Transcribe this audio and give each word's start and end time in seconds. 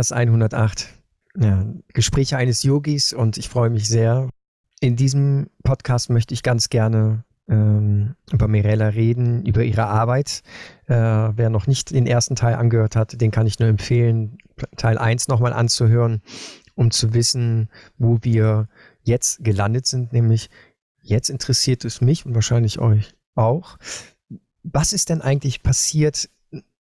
Podcast 0.00 0.14
108. 0.14 0.88
Ja, 1.38 1.66
Gespräche 1.92 2.38
eines 2.38 2.62
Yogis 2.62 3.12
und 3.12 3.36
ich 3.36 3.50
freue 3.50 3.68
mich 3.68 3.86
sehr. 3.86 4.30
In 4.80 4.96
diesem 4.96 5.50
Podcast 5.62 6.08
möchte 6.08 6.32
ich 6.32 6.42
ganz 6.42 6.70
gerne 6.70 7.22
ähm, 7.50 8.14
über 8.32 8.48
Mirella 8.48 8.88
reden, 8.88 9.44
über 9.44 9.62
ihre 9.62 9.84
Arbeit. 9.84 10.40
Äh, 10.86 10.94
wer 10.94 11.50
noch 11.50 11.66
nicht 11.66 11.90
den 11.90 12.06
ersten 12.06 12.34
Teil 12.34 12.54
angehört 12.54 12.96
hat, 12.96 13.20
den 13.20 13.30
kann 13.30 13.46
ich 13.46 13.58
nur 13.58 13.68
empfehlen, 13.68 14.38
Teil 14.78 14.96
1 14.96 15.28
nochmal 15.28 15.52
anzuhören, 15.52 16.22
um 16.74 16.90
zu 16.90 17.12
wissen, 17.12 17.68
wo 17.98 18.20
wir 18.22 18.68
jetzt 19.02 19.44
gelandet 19.44 19.84
sind. 19.84 20.14
Nämlich 20.14 20.48
jetzt 21.02 21.28
interessiert 21.28 21.84
es 21.84 22.00
mich 22.00 22.24
und 22.24 22.34
wahrscheinlich 22.34 22.78
euch 22.78 23.14
auch. 23.34 23.76
Was 24.62 24.94
ist 24.94 25.10
denn 25.10 25.20
eigentlich 25.20 25.62
passiert 25.62 26.30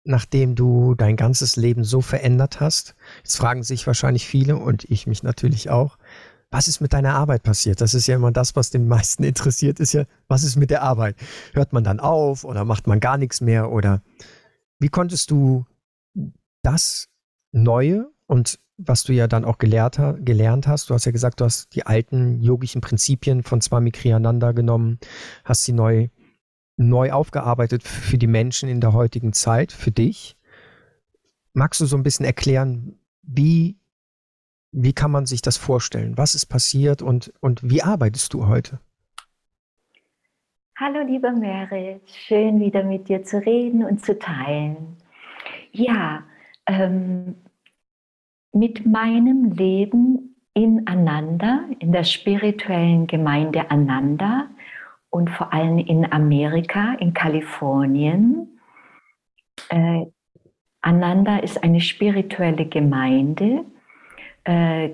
nachdem 0.04 0.54
du 0.54 0.94
dein 0.94 1.16
ganzes 1.16 1.56
Leben 1.56 1.84
so 1.84 2.00
verändert 2.00 2.60
hast? 2.60 2.94
Jetzt 3.18 3.36
fragen 3.36 3.62
sich 3.62 3.86
wahrscheinlich 3.86 4.26
viele 4.26 4.56
und 4.56 4.84
ich 4.84 5.06
mich 5.06 5.22
natürlich 5.22 5.70
auch. 5.70 5.98
Was 6.50 6.68
ist 6.68 6.80
mit 6.80 6.92
deiner 6.92 7.14
Arbeit 7.14 7.42
passiert? 7.42 7.80
Das 7.80 7.94
ist 7.94 8.06
ja 8.06 8.14
immer 8.14 8.30
das, 8.30 8.54
was 8.54 8.70
den 8.70 8.86
meisten 8.86 9.24
interessiert, 9.24 9.80
ist 9.80 9.92
ja, 9.92 10.04
was 10.28 10.44
ist 10.44 10.56
mit 10.56 10.70
der 10.70 10.82
Arbeit? 10.82 11.16
Hört 11.52 11.72
man 11.72 11.84
dann 11.84 12.00
auf 12.00 12.44
oder 12.44 12.64
macht 12.64 12.86
man 12.86 13.00
gar 13.00 13.18
nichts 13.18 13.40
mehr? 13.40 13.72
Oder 13.72 14.02
wie 14.78 14.88
konntest 14.88 15.30
du 15.30 15.66
das 16.62 17.08
Neue 17.52 18.10
und 18.26 18.58
was 18.76 19.04
du 19.04 19.12
ja 19.12 19.28
dann 19.28 19.44
auch 19.44 19.58
gelehrt, 19.58 20.00
gelernt 20.24 20.66
hast, 20.66 20.90
du 20.90 20.94
hast 20.94 21.04
ja 21.04 21.12
gesagt, 21.12 21.40
du 21.40 21.44
hast 21.44 21.74
die 21.74 21.86
alten 21.86 22.40
yogischen 22.40 22.80
Prinzipien 22.80 23.42
von 23.42 23.60
Swami 23.60 23.92
Kriyananda 23.92 24.52
genommen, 24.52 24.98
hast 25.44 25.64
sie 25.64 25.72
neu 25.72 26.08
neu 26.76 27.12
aufgearbeitet 27.12 27.82
für 27.82 28.18
die 28.18 28.26
Menschen 28.26 28.68
in 28.68 28.80
der 28.80 28.92
heutigen 28.92 29.32
Zeit, 29.32 29.72
für 29.72 29.90
dich. 29.90 30.36
Magst 31.52 31.80
du 31.80 31.86
so 31.86 31.96
ein 31.96 32.02
bisschen 32.02 32.26
erklären, 32.26 32.98
wie, 33.22 33.76
wie 34.72 34.92
kann 34.92 35.10
man 35.10 35.26
sich 35.26 35.40
das 35.40 35.56
vorstellen? 35.56 36.18
Was 36.18 36.34
ist 36.34 36.46
passiert 36.46 37.00
und, 37.00 37.32
und 37.40 37.68
wie 37.68 37.82
arbeitest 37.82 38.34
du 38.34 38.46
heute? 38.46 38.80
Hallo, 40.76 41.06
lieber 41.06 41.30
Merit, 41.30 42.02
schön 42.10 42.58
wieder 42.58 42.82
mit 42.82 43.08
dir 43.08 43.22
zu 43.22 43.38
reden 43.38 43.84
und 43.84 44.04
zu 44.04 44.18
teilen. 44.18 44.96
Ja, 45.70 46.24
ähm, 46.66 47.36
mit 48.52 48.84
meinem 48.84 49.52
Leben 49.52 50.34
in 50.52 50.86
Ananda, 50.86 51.64
in 51.78 51.92
der 51.92 52.04
spirituellen 52.04 53.06
Gemeinde 53.06 53.70
Ananda, 53.70 54.48
und 55.14 55.30
vor 55.30 55.52
allem 55.52 55.78
in 55.78 56.10
Amerika, 56.10 56.94
in 56.98 57.14
Kalifornien. 57.14 58.58
Äh, 59.68 60.06
Ananda 60.80 61.36
ist 61.36 61.62
eine 61.62 61.80
spirituelle 61.80 62.66
Gemeinde. 62.66 63.64
Äh, 64.42 64.90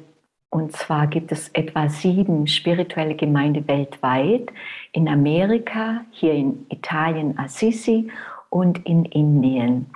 und 0.51 0.73
zwar 0.73 1.07
gibt 1.07 1.33
es 1.33 1.49
etwa 1.55 1.89
sieben 1.89 2.47
spirituelle 2.47 3.15
Gemeinden 3.15 3.67
weltweit. 3.67 4.53
In 4.93 5.09
Amerika, 5.09 6.05
hier 6.11 6.35
in 6.35 6.67
Italien 6.69 7.39
Assisi 7.39 8.11
und 8.51 8.85
in 8.87 9.07
Indien. 9.07 9.87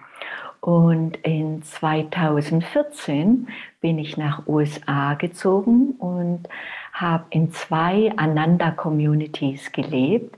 Und 0.62 1.18
in 1.18 1.62
2014 1.62 3.48
bin 3.82 3.98
ich 3.98 4.16
nach 4.16 4.46
USA 4.46 5.12
gezogen 5.12 5.90
und 5.98 6.48
habe 6.94 7.24
in 7.30 7.52
zwei 7.52 8.12
Ananda 8.16 8.70
Communities 8.70 9.70
gelebt. 9.72 10.36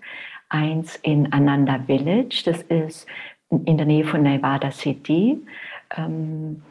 Eins 0.48 0.96
in 0.96 1.32
Ananda 1.32 1.80
Village, 1.86 2.42
das 2.44 2.62
ist 2.62 3.06
in 3.50 3.76
der 3.76 3.86
Nähe 3.86 4.04
von 4.04 4.22
Nevada 4.22 4.70
City. 4.70 5.38
Ähm, 5.96 6.62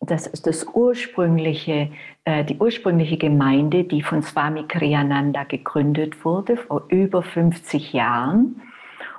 das 0.00 0.26
ist 0.26 0.46
das 0.46 0.66
ursprüngliche, 0.74 1.90
äh, 2.24 2.44
die 2.44 2.56
ursprüngliche 2.56 3.16
Gemeinde, 3.16 3.84
die 3.84 4.02
von 4.02 4.22
Swami 4.22 4.64
Kriyananda 4.64 5.44
gegründet 5.44 6.24
wurde 6.24 6.56
vor 6.56 6.84
über 6.88 7.22
50 7.22 7.92
Jahren. 7.92 8.60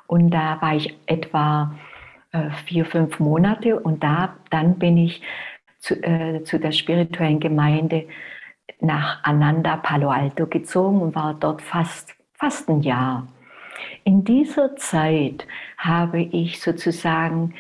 Und 0.08 0.32
da 0.32 0.62
war 0.62 0.76
ich 0.76 0.96
etwa 1.08 1.76
äh, 2.32 2.50
vier, 2.66 2.86
fünf 2.86 3.20
Monate 3.20 3.80
und 3.80 4.04
da, 4.04 4.36
dann 4.50 4.78
bin 4.78 4.98
ich 4.98 5.22
zu, 5.80 5.96
äh, 6.04 6.44
zu 6.44 6.60
der 6.60 6.72
spirituellen 6.72 7.40
Gemeinde 7.40 8.06
nach 8.80 9.24
Ananda 9.24 9.78
Palo 9.78 10.10
Alto 10.10 10.48
gezogen 10.48 11.02
und 11.02 11.16
war 11.16 11.34
dort 11.34 11.62
fast, 11.62 12.16
fast 12.34 12.70
ein 12.70 12.82
Jahr. 12.82 13.28
In 14.04 14.24
dieser 14.24 14.76
Zeit 14.76 15.48
habe 15.78 16.22
ich 16.22 16.62
sozusagen 16.62 17.54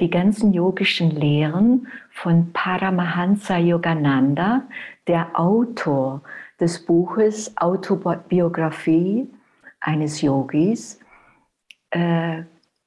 die 0.00 0.10
ganzen 0.10 0.52
yogischen 0.52 1.10
Lehren 1.10 1.88
von 2.10 2.52
Paramahansa 2.52 3.58
Yogananda, 3.58 4.62
der 5.06 5.38
Autor 5.38 6.22
des 6.58 6.84
Buches 6.84 7.56
Autobiografie 7.56 9.28
eines 9.80 10.20
Yogis, 10.20 11.00
äh, 11.90 12.42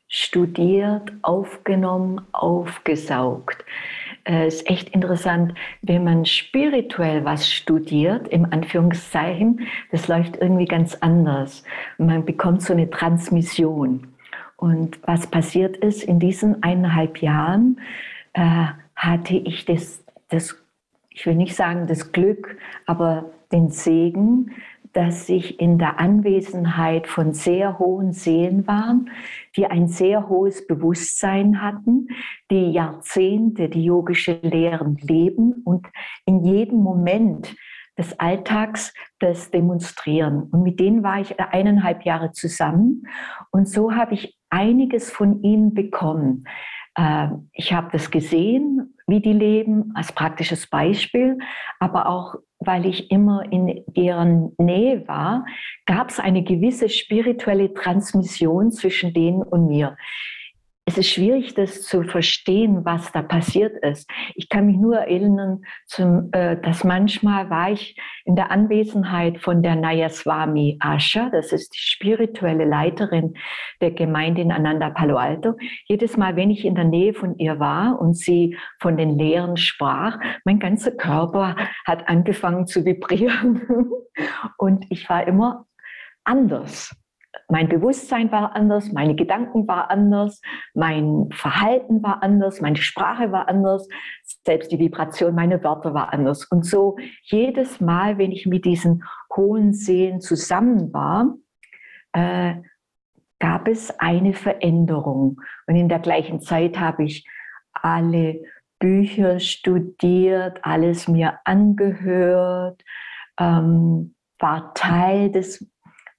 studiert, 0.08 1.12
aufgenommen, 1.22 2.22
aufgesaugt. 2.32 3.66
Äh, 4.26 4.48
ist 4.48 4.70
echt 4.70 4.90
interessant, 4.90 5.54
wenn 5.82 6.06
man 6.06 6.26
spirituell 6.26 7.26
was 7.26 7.52
studiert, 7.52 8.30
im 8.30 8.46
Anführungszeichen, 8.46 9.68
das 9.92 10.08
läuft 10.08 10.38
irgendwie 10.38 10.66
ganz 10.66 10.96
anders. 10.96 11.64
Man 11.98 12.24
bekommt 12.24 12.62
so 12.62 12.72
eine 12.72 12.90
Transmission. 12.90 14.08
Und 14.56 14.98
was 15.06 15.28
passiert 15.28 15.76
ist, 15.76 16.04
in 16.04 16.20
diesen 16.20 16.64
eineinhalb 16.64 17.22
Jahren 17.22 17.82
äh, 18.32 18.68
hatte 18.96 19.36
ich 19.36 19.66
das, 19.66 20.06
das, 20.30 20.56
ich 21.10 21.26
will 21.26 21.36
nicht 21.36 21.56
sagen 21.56 21.86
das 21.88 22.14
Glück, 22.14 22.58
aber 22.86 23.26
den 23.52 23.70
Segen, 23.72 24.52
dass 24.94 25.28
ich 25.28 25.60
in 25.60 25.78
der 25.80 26.00
Anwesenheit 26.00 27.08
von 27.08 27.34
sehr 27.34 27.80
hohen 27.80 28.14
Seelen 28.14 28.66
war, 28.68 28.96
die 29.58 29.66
ein 29.66 29.88
sehr 29.88 30.30
hohes 30.30 30.66
Bewusstsein 30.68 31.62
hatten, 31.62 32.08
die 32.52 32.72
Jahrzehnte 32.72 33.70
die 33.70 33.84
yogische 33.84 34.40
Lehren 34.44 34.98
leben 34.98 35.62
und 35.66 35.88
in 36.26 36.44
jedem 36.44 36.80
Moment 36.80 37.56
des 37.98 38.20
Alltags 38.20 38.94
das 39.20 39.52
demonstrieren. 39.52 40.44
Und 40.52 40.64
mit 40.64 40.80
denen 40.80 41.04
war 41.04 41.20
ich 41.20 41.40
eineinhalb 41.40 42.06
Jahre 42.06 42.32
zusammen 42.32 43.08
und 43.52 43.68
so 43.68 43.94
habe 43.94 44.14
ich 44.14 44.38
einiges 44.50 45.12
von 45.12 45.42
ihnen 45.42 45.74
bekommen. 45.74 46.46
Ähm, 46.98 47.50
ich 47.54 47.74
habe 47.74 47.90
das 47.92 48.12
gesehen, 48.12 48.96
wie 49.08 49.20
die 49.20 49.34
leben, 49.34 49.92
als 49.96 50.12
praktisches 50.12 50.68
Beispiel, 50.68 51.38
aber 51.80 52.08
auch 52.08 52.36
weil 52.60 52.86
ich 52.86 53.12
immer 53.12 53.44
in 53.52 53.84
deren 53.88 54.54
Nähe 54.58 55.06
war, 55.08 55.46
gab 55.86 56.10
es 56.10 56.20
eine 56.20 56.44
gewisse 56.44 56.88
spirituelle 56.88 57.74
Transmission 57.74 58.72
zwischen 58.72 59.14
denen 59.14 59.44
und 59.44 59.68
mir 59.68 59.98
es 60.86 60.98
ist 60.98 61.12
schwierig, 61.12 61.54
das 61.54 61.84
zu 61.84 62.04
verstehen, 62.04 62.84
was 62.84 63.12
da 63.14 63.22
passiert 63.22 63.78
ist. 63.84 64.10
Ich 64.36 64.50
kann 64.50 64.66
mich 64.66 64.76
nur 64.76 64.98
erinnern, 64.98 65.62
zum, 65.86 66.30
äh, 66.34 66.60
dass 66.60 66.84
manchmal 66.84 67.50
war 67.50 67.72
ich 67.72 67.98
in 68.26 68.36
der 68.36 68.52
Anwesenheit 68.52 69.40
von 69.40 69.64
der 69.64 69.78
Nayaswami 69.78 70.78
Asha, 70.82 71.30
das 71.30 71.54
ist 71.54 71.74
die 71.74 71.80
spirituelle 71.80 72.66
Leiterin 72.66 73.36
der 73.80 73.92
Gemeinde 73.92 74.42
in 74.42 74.52
Ananda 74.52 74.90
Palo 74.90 75.16
Alto. 75.16 75.56
Jedes 75.88 76.18
Mal, 76.18 76.36
wenn 76.36 76.52
ich 76.52 76.66
in 76.66 76.76
der 76.76 76.86
Nähe 76.86 77.14
von 77.14 77.38
ihr 77.38 77.60
war 77.60 78.02
und 78.02 78.18
sie 78.18 78.58
von 78.80 78.98
den 78.98 79.18
Lehren 79.18 79.56
sprach, 79.56 80.20
mein 80.44 80.60
ganzer 80.60 80.92
Körper 80.92 81.56
hat 81.86 82.10
angefangen 82.10 82.68
zu 82.68 82.84
vibrieren 82.84 83.62
und 84.58 84.86
ich 84.90 85.10
war 85.10 85.26
immer 85.26 85.66
anders 86.26 86.94
mein 87.54 87.70
Bewusstsein 87.70 88.32
war 88.32 88.56
anders, 88.56 88.92
meine 88.94 89.14
Gedanken 89.14 89.68
waren 89.68 89.88
anders, 89.88 90.42
mein 90.74 91.30
Verhalten 91.32 92.02
war 92.02 92.24
anders, 92.24 92.62
meine 92.62 92.78
Sprache 92.78 93.32
war 93.32 93.48
anders, 93.48 93.88
selbst 94.44 94.72
die 94.72 94.80
Vibration 94.80 95.36
meiner 95.36 95.64
Wörter 95.64 95.94
war 95.94 96.12
anders. 96.12 96.46
Und 96.46 96.66
so 96.66 96.98
jedes 97.26 97.80
Mal, 97.80 98.18
wenn 98.18 98.32
ich 98.32 98.48
mit 98.48 98.66
diesen 98.66 99.04
hohen 99.36 99.72
Seelen 99.72 100.20
zusammen 100.20 100.92
war, 100.94 101.36
äh, 102.14 102.56
gab 103.38 103.68
es 103.68 104.00
eine 104.00 104.34
Veränderung. 104.34 105.40
Und 105.68 105.76
in 105.76 105.90
der 105.90 106.00
gleichen 106.00 106.42
Zeit 106.42 106.80
habe 106.80 107.04
ich 107.04 107.24
alle 107.72 108.42
Bücher 108.80 109.40
studiert, 109.40 110.58
alles 110.64 111.08
mir 111.08 111.38
angehört, 111.46 112.84
ähm, 113.40 114.16
war 114.40 114.74
Teil 114.74 115.30
des 115.30 115.70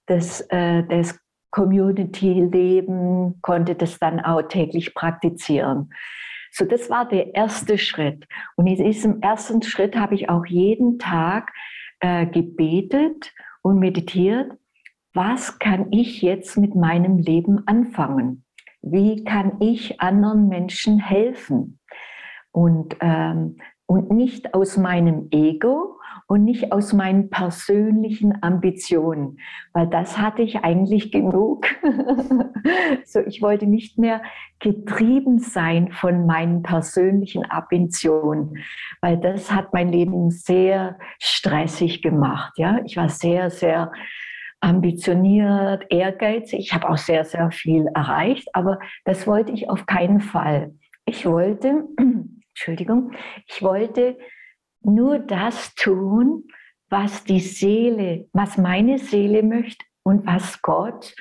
des, 0.09 0.41
äh, 0.51 0.83
des 0.85 1.19
Community-Leben, 1.55 3.41
konnte 3.41 3.77
das 3.77 4.01
dann 4.01 4.19
auch 4.19 4.43
täglich 4.43 4.93
praktizieren. 4.93 5.91
So, 6.51 6.65
das 6.65 6.91
war 6.91 7.07
der 7.07 7.35
erste 7.35 7.79
Schritt. 7.79 8.27
Und 8.57 8.67
in 8.67 8.77
diesem 8.77 9.21
ersten 9.23 9.63
Schritt 9.63 9.97
habe 9.97 10.17
ich 10.17 10.29
auch 10.29 10.45
jeden 10.47 10.99
Tag 10.99 11.53
äh, 12.01 12.27
gebetet 12.27 13.33
und 13.63 13.79
meditiert. 13.79 14.53
Was 15.13 15.61
kann 15.61 15.93
ich 15.93 16.23
jetzt 16.23 16.59
mit 16.59 16.75
meinem 16.75 17.19
Leben 17.19 17.67
anfangen? 17.69 18.45
Wie 18.83 19.23
kann 19.23 19.61
ich 19.61 20.01
anderen 20.01 20.49
Menschen 20.49 20.99
helfen? 20.99 21.79
Und 22.51 22.97
ähm, 23.01 23.57
und 23.87 24.11
nicht 24.11 24.55
aus 24.55 24.77
meinem 24.77 25.29
Ego 25.31 25.99
und 26.27 26.45
nicht 26.45 26.73
aus 26.73 26.93
meinen 26.93 27.31
persönlichen 27.31 28.43
Ambitionen, 28.43 29.39
weil 29.73 29.87
das 29.89 30.19
hatte 30.19 30.43
ich 30.43 30.59
eigentlich 30.59 31.13
genug. 31.13 31.67
so, 33.05 33.21
ich 33.21 33.43
wollte 33.43 33.67
nicht 33.67 33.99
mehr 33.99 34.23
getrieben 34.59 35.39
sein 35.39 35.93
von 35.93 36.27
meinen 36.27 36.63
persönlichen 36.63 37.49
Ambitionen, 37.51 38.59
weil 39.01 39.19
das 39.19 39.53
hat 39.53 39.73
mein 39.73 39.91
Leben 39.93 40.31
sehr 40.31 40.99
stressig 41.19 42.03
gemacht. 42.03 42.55
Ja, 42.57 42.81
ich 42.85 42.97
war 42.97 43.09
sehr, 43.09 43.51
sehr 43.51 43.93
ambitioniert, 44.61 45.85
ehrgeizig. 45.91 46.59
Ich 46.59 46.73
habe 46.73 46.89
auch 46.89 46.97
sehr, 46.97 47.25
sehr 47.25 47.51
viel 47.51 47.87
erreicht, 47.95 48.49
aber 48.55 48.79
das 49.05 49.27
wollte 49.27 49.53
ich 49.53 49.69
auf 49.69 49.85
keinen 49.85 50.21
Fall. 50.21 50.75
Ich 51.05 51.27
wollte, 51.27 51.85
Entschuldigung, 52.49 53.13
ich 53.47 53.63
wollte 53.63 54.17
nur 54.85 55.19
das 55.19 55.75
tun, 55.75 56.45
was 56.89 57.25
die 57.25 57.41
Seele, 57.41 58.29
was 58.33 58.59
meine 58.59 58.99
Seele 58.99 59.43
möchte 59.43 59.85
und 60.03 60.27
was 60.27 60.63
Gott 60.63 61.15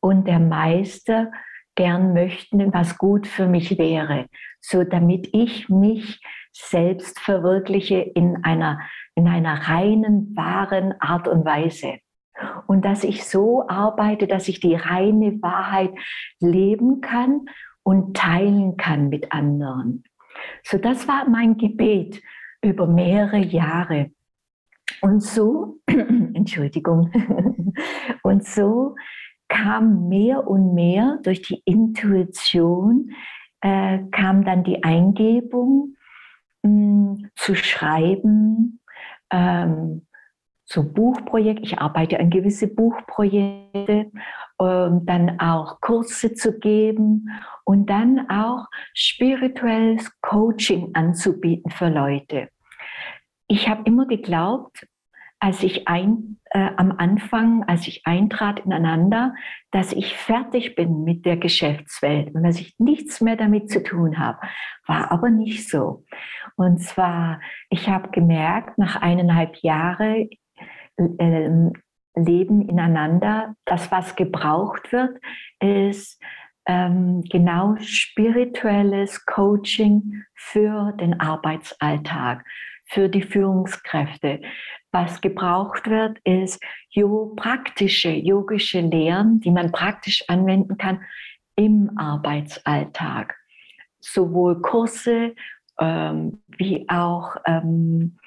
und 0.00 0.26
der 0.26 0.40
Meister 0.40 1.30
gern 1.74 2.12
möchten, 2.12 2.72
was 2.72 2.98
gut 2.98 3.26
für 3.26 3.46
mich 3.46 3.78
wäre, 3.78 4.26
so 4.60 4.84
damit 4.84 5.28
ich 5.32 5.68
mich 5.68 6.20
selbst 6.52 7.18
verwirkliche 7.20 7.98
in 7.98 8.44
einer, 8.44 8.80
in 9.14 9.26
einer 9.26 9.68
reinen, 9.68 10.36
wahren 10.36 10.94
Art 11.00 11.28
und 11.28 11.44
Weise. 11.44 11.98
Und 12.66 12.84
dass 12.84 13.04
ich 13.04 13.24
so 13.24 13.68
arbeite, 13.68 14.26
dass 14.26 14.48
ich 14.48 14.60
die 14.60 14.74
reine 14.74 15.40
Wahrheit 15.42 15.92
leben 16.40 17.00
kann 17.00 17.46
und 17.82 18.16
teilen 18.16 18.76
kann 18.76 19.08
mit 19.08 19.32
anderen. 19.32 20.04
So, 20.62 20.78
das 20.78 21.08
war 21.08 21.28
mein 21.28 21.56
Gebet 21.56 22.22
über 22.62 22.86
mehrere 22.86 23.38
Jahre. 23.38 24.10
Und 25.00 25.22
so, 25.22 25.78
Entschuldigung, 25.86 27.10
und 28.22 28.46
so 28.46 28.94
kam 29.48 30.08
mehr 30.08 30.46
und 30.46 30.74
mehr 30.74 31.18
durch 31.22 31.42
die 31.42 31.62
Intuition, 31.64 33.10
äh, 33.60 33.98
kam 34.10 34.44
dann 34.44 34.64
die 34.64 34.82
Eingebung 34.82 35.96
mh, 36.62 36.70
hm, 36.70 37.30
zu 37.36 37.54
schreiben, 37.54 38.80
ähm, 39.30 40.06
so 40.72 40.82
Buchprojekte. 40.82 41.62
Ich 41.62 41.78
arbeite 41.78 42.18
an 42.18 42.30
gewisse 42.30 42.66
Buchprojekte, 42.66 44.10
ähm, 44.60 45.00
dann 45.04 45.38
auch 45.38 45.80
Kurse 45.80 46.32
zu 46.34 46.58
geben 46.58 47.28
und 47.64 47.90
dann 47.90 48.28
auch 48.30 48.66
spirituelles 48.94 50.10
Coaching 50.20 50.90
anzubieten 50.94 51.70
für 51.70 51.88
Leute. 51.88 52.48
Ich 53.48 53.68
habe 53.68 53.82
immer 53.84 54.06
geglaubt, 54.06 54.86
als 55.38 55.62
ich 55.64 55.88
ein, 55.88 56.38
äh, 56.50 56.70
am 56.76 56.92
Anfang, 56.92 57.64
als 57.64 57.88
ich 57.88 58.06
eintrat 58.06 58.60
ineinander, 58.60 59.34
dass 59.72 59.92
ich 59.92 60.16
fertig 60.16 60.76
bin 60.76 61.02
mit 61.02 61.26
der 61.26 61.36
Geschäftswelt 61.36 62.32
und 62.32 62.44
dass 62.44 62.60
ich 62.60 62.76
nichts 62.78 63.20
mehr 63.20 63.36
damit 63.36 63.68
zu 63.68 63.82
tun 63.82 64.20
habe. 64.20 64.38
War 64.86 65.10
aber 65.10 65.30
nicht 65.30 65.68
so. 65.68 66.04
Und 66.54 66.78
zwar, 66.78 67.40
ich 67.70 67.88
habe 67.88 68.10
gemerkt, 68.10 68.78
nach 68.78 69.02
eineinhalb 69.02 69.56
Jahren 69.62 70.30
Leben 72.14 72.68
ineinander, 72.68 73.54
das, 73.64 73.90
was 73.90 74.16
gebraucht 74.16 74.92
wird, 74.92 75.18
ist 75.60 76.20
ähm, 76.66 77.22
genau 77.30 77.76
spirituelles 77.80 79.24
Coaching 79.26 80.24
für 80.34 80.92
den 80.92 81.18
Arbeitsalltag, 81.20 82.44
für 82.86 83.08
die 83.08 83.22
Führungskräfte. 83.22 84.42
Was 84.92 85.20
gebraucht 85.20 85.88
wird, 85.88 86.18
ist 86.24 86.62
jo 86.90 87.34
praktische, 87.34 88.10
yogische 88.10 88.80
Lehren, 88.80 89.40
die 89.40 89.50
man 89.50 89.72
praktisch 89.72 90.22
anwenden 90.28 90.76
kann 90.76 91.00
im 91.56 91.90
Arbeitsalltag. 91.96 93.34
Sowohl 94.00 94.60
Kurse 94.60 95.34
ähm, 95.80 96.42
wie 96.58 96.86
auch 96.88 97.36
ähm, 97.46 98.18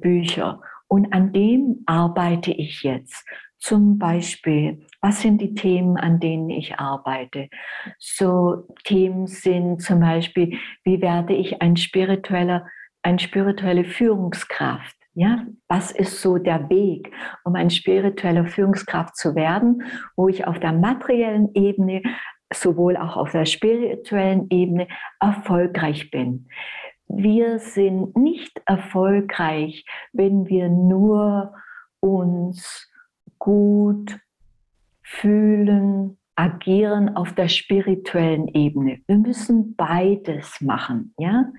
Bücher. 0.00 0.60
Und 0.88 1.12
an 1.12 1.32
dem 1.32 1.82
arbeite 1.86 2.52
ich 2.52 2.82
jetzt. 2.82 3.26
Zum 3.58 3.98
Beispiel, 3.98 4.86
was 5.00 5.22
sind 5.22 5.40
die 5.40 5.54
Themen, 5.54 5.96
an 5.96 6.20
denen 6.20 6.50
ich 6.50 6.78
arbeite? 6.78 7.48
So 7.98 8.68
Themen 8.84 9.26
sind 9.26 9.80
zum 9.82 10.00
Beispiel, 10.00 10.58
wie 10.84 11.00
werde 11.00 11.34
ich 11.34 11.62
ein 11.62 11.76
spiritueller, 11.76 12.66
eine 13.02 13.18
spirituelle 13.18 13.84
Führungskraft? 13.84 14.94
Ja, 15.14 15.46
was 15.66 15.92
ist 15.92 16.20
so 16.20 16.36
der 16.36 16.68
Weg, 16.68 17.10
um 17.44 17.54
eine 17.54 17.70
spirituelle 17.70 18.46
Führungskraft 18.46 19.16
zu 19.16 19.34
werden, 19.34 19.82
wo 20.14 20.28
ich 20.28 20.46
auf 20.46 20.60
der 20.60 20.72
materiellen 20.72 21.48
Ebene 21.54 22.02
sowohl 22.52 22.98
auch 22.98 23.16
auf 23.16 23.32
der 23.32 23.46
spirituellen 23.46 24.46
Ebene 24.50 24.86
erfolgreich 25.18 26.10
bin? 26.10 26.48
Wir 27.08 27.58
sind 27.58 28.16
nicht 28.16 28.60
erfolgreich, 28.66 29.84
wenn 30.12 30.46
wir 30.46 30.68
nur 30.68 31.54
uns 32.00 32.90
gut 33.38 34.18
fühlen, 35.02 36.18
agieren 36.34 37.16
auf 37.16 37.34
der 37.34 37.48
spirituellen 37.48 38.48
Ebene. 38.48 39.00
Wir 39.06 39.16
müssen 39.16 39.74
beides 39.74 40.60
machen, 40.60 41.14
ja? 41.18 41.50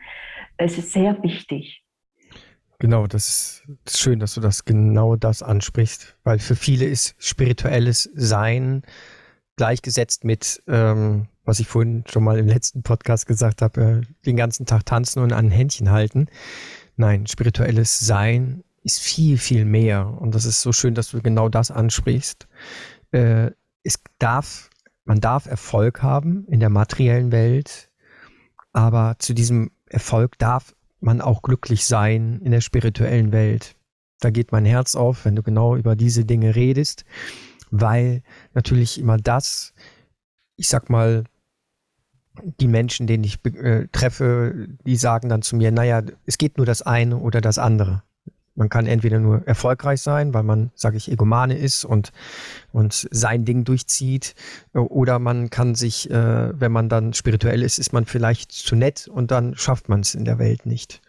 Es 0.57 0.77
ist 0.77 0.91
sehr 0.91 1.21
wichtig. 1.23 1.83
Genau, 2.79 3.07
das 3.07 3.63
ist 3.85 3.99
schön, 3.99 4.19
dass 4.19 4.35
du 4.35 4.41
das 4.41 4.65
genau 4.65 5.15
das 5.15 5.41
ansprichst, 5.41 6.15
weil 6.23 6.37
für 6.37 6.55
viele 6.55 6.85
ist 6.85 7.15
spirituelles 7.17 8.03
Sein 8.13 8.83
gleichgesetzt 9.55 10.23
mit 10.23 10.61
ähm, 10.67 11.27
was 11.47 11.61
ich 11.61 11.67
vorhin 11.67 12.03
schon 12.09 12.25
mal 12.25 12.37
im 12.37 12.47
letzten 12.47 12.83
Podcast 12.83 13.25
gesagt 13.25 13.61
habe, 13.61 13.81
äh, 13.81 14.01
den 14.25 14.35
ganzen 14.35 14.65
Tag 14.65 14.85
tanzen 14.85 15.23
und 15.23 15.31
an 15.31 15.49
Händchen 15.49 15.91
halten. 15.91 16.27
Nein, 16.97 17.25
spirituelles 17.25 17.99
Sein 17.99 18.65
ist 18.83 18.99
viel, 18.99 19.37
viel 19.37 19.63
mehr. 19.63 20.07
Und 20.19 20.35
das 20.35 20.43
ist 20.43 20.61
so 20.61 20.73
schön, 20.73 20.93
dass 20.93 21.11
du 21.11 21.21
genau 21.21 21.47
das 21.47 21.71
ansprichst. 21.71 22.49
Äh, 23.11 23.51
es 23.81 23.97
darf, 24.19 24.69
man 25.05 25.21
darf 25.21 25.45
Erfolg 25.45 26.03
haben 26.03 26.45
in 26.49 26.59
der 26.59 26.69
materiellen 26.69 27.31
Welt, 27.31 27.89
aber 28.73 29.15
zu 29.17 29.33
diesem 29.33 29.71
Erfolg 29.85 30.37
darf 30.39 30.75
man 30.99 31.21
auch 31.21 31.41
glücklich 31.41 31.85
sein 31.85 32.41
in 32.43 32.51
der 32.51 32.61
spirituellen 32.61 33.31
Welt. 33.31 33.77
Da 34.19 34.31
geht 34.31 34.51
mein 34.51 34.65
Herz 34.65 34.95
auf, 34.95 35.23
wenn 35.23 35.37
du 35.37 35.43
genau 35.43 35.77
über 35.77 35.95
diese 35.95 36.25
Dinge 36.25 36.55
redest, 36.55 37.05
weil 37.71 38.21
natürlich 38.53 38.99
immer 38.99 39.15
das, 39.15 39.73
ich 40.57 40.67
sag 40.67 40.89
mal, 40.89 41.23
die 42.43 42.67
Menschen, 42.67 43.07
denen 43.07 43.23
ich 43.23 43.43
äh, 43.45 43.87
treffe, 43.91 44.67
die 44.85 44.95
sagen 44.95 45.29
dann 45.29 45.41
zu 45.41 45.55
mir, 45.55 45.71
naja, 45.71 46.01
es 46.25 46.37
geht 46.37 46.57
nur 46.57 46.65
das 46.65 46.81
eine 46.81 47.17
oder 47.17 47.41
das 47.41 47.57
andere. 47.57 48.03
Man 48.57 48.69
kann 48.69 48.87
entweder 48.87 49.19
nur 49.19 49.47
erfolgreich 49.47 50.01
sein, 50.01 50.33
weil 50.33 50.41
man, 50.41 50.71
sage 50.73 50.97
ich, 50.97 51.11
Egomane 51.11 51.55
ist 51.55 51.85
und, 51.85 52.11
und 52.71 53.07
sein 53.11 53.45
Ding 53.45 53.65
durchzieht, 53.65 54.33
oder 54.73 55.19
man 55.19 55.51
kann 55.51 55.75
sich, 55.75 56.09
äh, 56.09 56.59
wenn 56.59 56.71
man 56.71 56.89
dann 56.89 57.13
spirituell 57.13 57.61
ist, 57.61 57.77
ist 57.77 57.93
man 57.93 58.05
vielleicht 58.05 58.51
zu 58.51 58.75
nett 58.75 59.07
und 59.07 59.29
dann 59.29 59.55
schafft 59.55 59.89
man 59.89 59.99
es 59.99 60.15
in 60.15 60.25
der 60.25 60.39
Welt 60.39 60.65
nicht. 60.65 61.01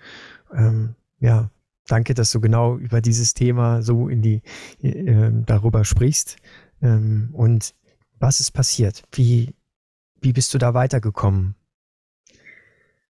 Ähm, 0.54 0.94
ja, 1.20 1.50
danke, 1.86 2.12
dass 2.12 2.30
du 2.32 2.40
genau 2.40 2.76
über 2.76 3.00
dieses 3.00 3.32
Thema 3.32 3.80
so 3.80 4.08
in 4.08 4.20
die 4.20 4.42
äh, 4.82 5.30
darüber 5.46 5.86
sprichst. 5.86 6.36
Ähm, 6.82 7.30
und 7.32 7.74
was 8.18 8.40
ist 8.40 8.50
passiert? 8.50 9.04
Wie, 9.12 9.54
wie 10.20 10.32
bist 10.32 10.52
du 10.54 10.58
da 10.58 10.74
weitergekommen? 10.74 11.54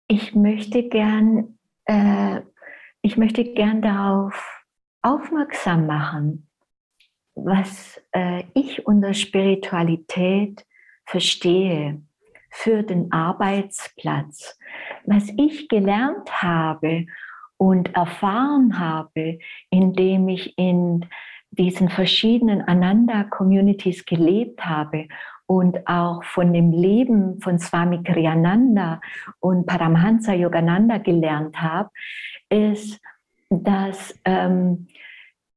Ich 0.08 0.36
möchte 0.36 0.84
gern, 0.90 1.58
äh, 1.86 2.42
ich 3.02 3.18
möchte 3.18 3.44
gern 3.44 3.82
darauf 3.82 4.64
aufmerksam 5.02 5.88
machen, 5.88 6.48
was 7.36 8.02
äh, 8.12 8.44
ich 8.54 8.86
unter 8.86 9.14
Spiritualität 9.14 10.66
verstehe 11.06 12.02
für 12.50 12.84
den 12.84 13.12
Arbeitsplatz, 13.12 14.58
was 15.06 15.30
ich 15.38 15.68
gelernt 15.68 16.42
habe 16.42 17.06
und 17.58 17.96
erfahren 17.96 18.80
habe, 18.80 19.40
indem 19.70 20.30
ich 20.30 20.58
in 20.58 21.06
diesen 21.52 21.90
verschiedenen 21.90 22.62
Ananda-Communities 22.62 24.06
gelebt 24.06 24.66
habe 24.66 25.08
und 25.46 25.88
auch 25.88 26.24
von 26.24 26.54
dem 26.54 26.72
Leben 26.72 27.40
von 27.42 27.60
Swami 27.60 28.02
Kriyananda 28.04 29.02
und 29.40 29.66
Paramhansa 29.66 30.34
Yogananda 30.34 30.98
gelernt 30.98 31.62
habe, 31.62 31.90
ist, 32.50 33.00
dass 33.50 34.18
ähm, 34.26 34.88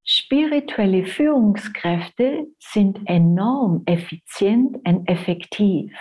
spirituelle 0.04 1.04
Führungskräfte 1.04 2.46
sind 2.58 3.00
enorm 3.06 3.82
effizient 3.86 4.76
und 4.86 5.08
effektiv. 5.08 5.92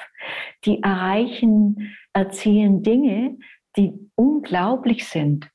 Die 0.64 0.82
erreichen, 0.82 1.96
erzielen 2.14 2.84
Dinge, 2.84 3.38
die 3.76 3.94
unglaublich 4.16 5.08
sind. 5.08 5.50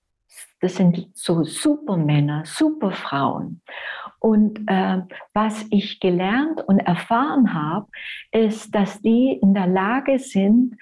das 0.60 0.76
sind 0.76 1.08
so 1.14 1.42
Supermänner, 1.42 2.42
Superfrauen. 2.44 3.62
Und 4.20 4.60
äh, 4.66 5.02
was 5.32 5.66
ich 5.70 5.98
gelernt 5.98 6.62
und 6.68 6.78
erfahren 6.78 7.54
habe, 7.54 7.88
ist, 8.30 8.74
dass 8.74 9.00
die 9.00 9.38
in 9.42 9.54
der 9.54 9.66
Lage 9.66 10.18
sind, 10.18 10.76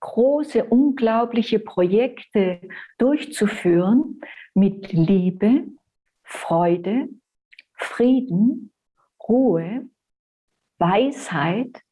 große, 0.00 0.64
unglaubliche 0.64 1.60
Projekte 1.60 2.60
durchzuführen 2.98 4.20
mit 4.54 4.92
Liebe, 4.92 5.64
Freude, 6.24 7.08
Frieden, 7.74 8.72
Ruhe, 9.28 9.88
Weisheit, 10.78 11.82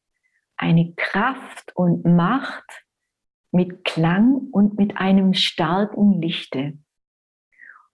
eine 0.57 0.93
Kraft 0.95 1.75
und 1.75 2.03
Macht 2.05 2.85
mit 3.51 3.85
Klang 3.85 4.35
und 4.51 4.77
mit 4.77 4.97
einem 4.97 5.33
starken 5.33 6.21
Lichte. 6.21 6.77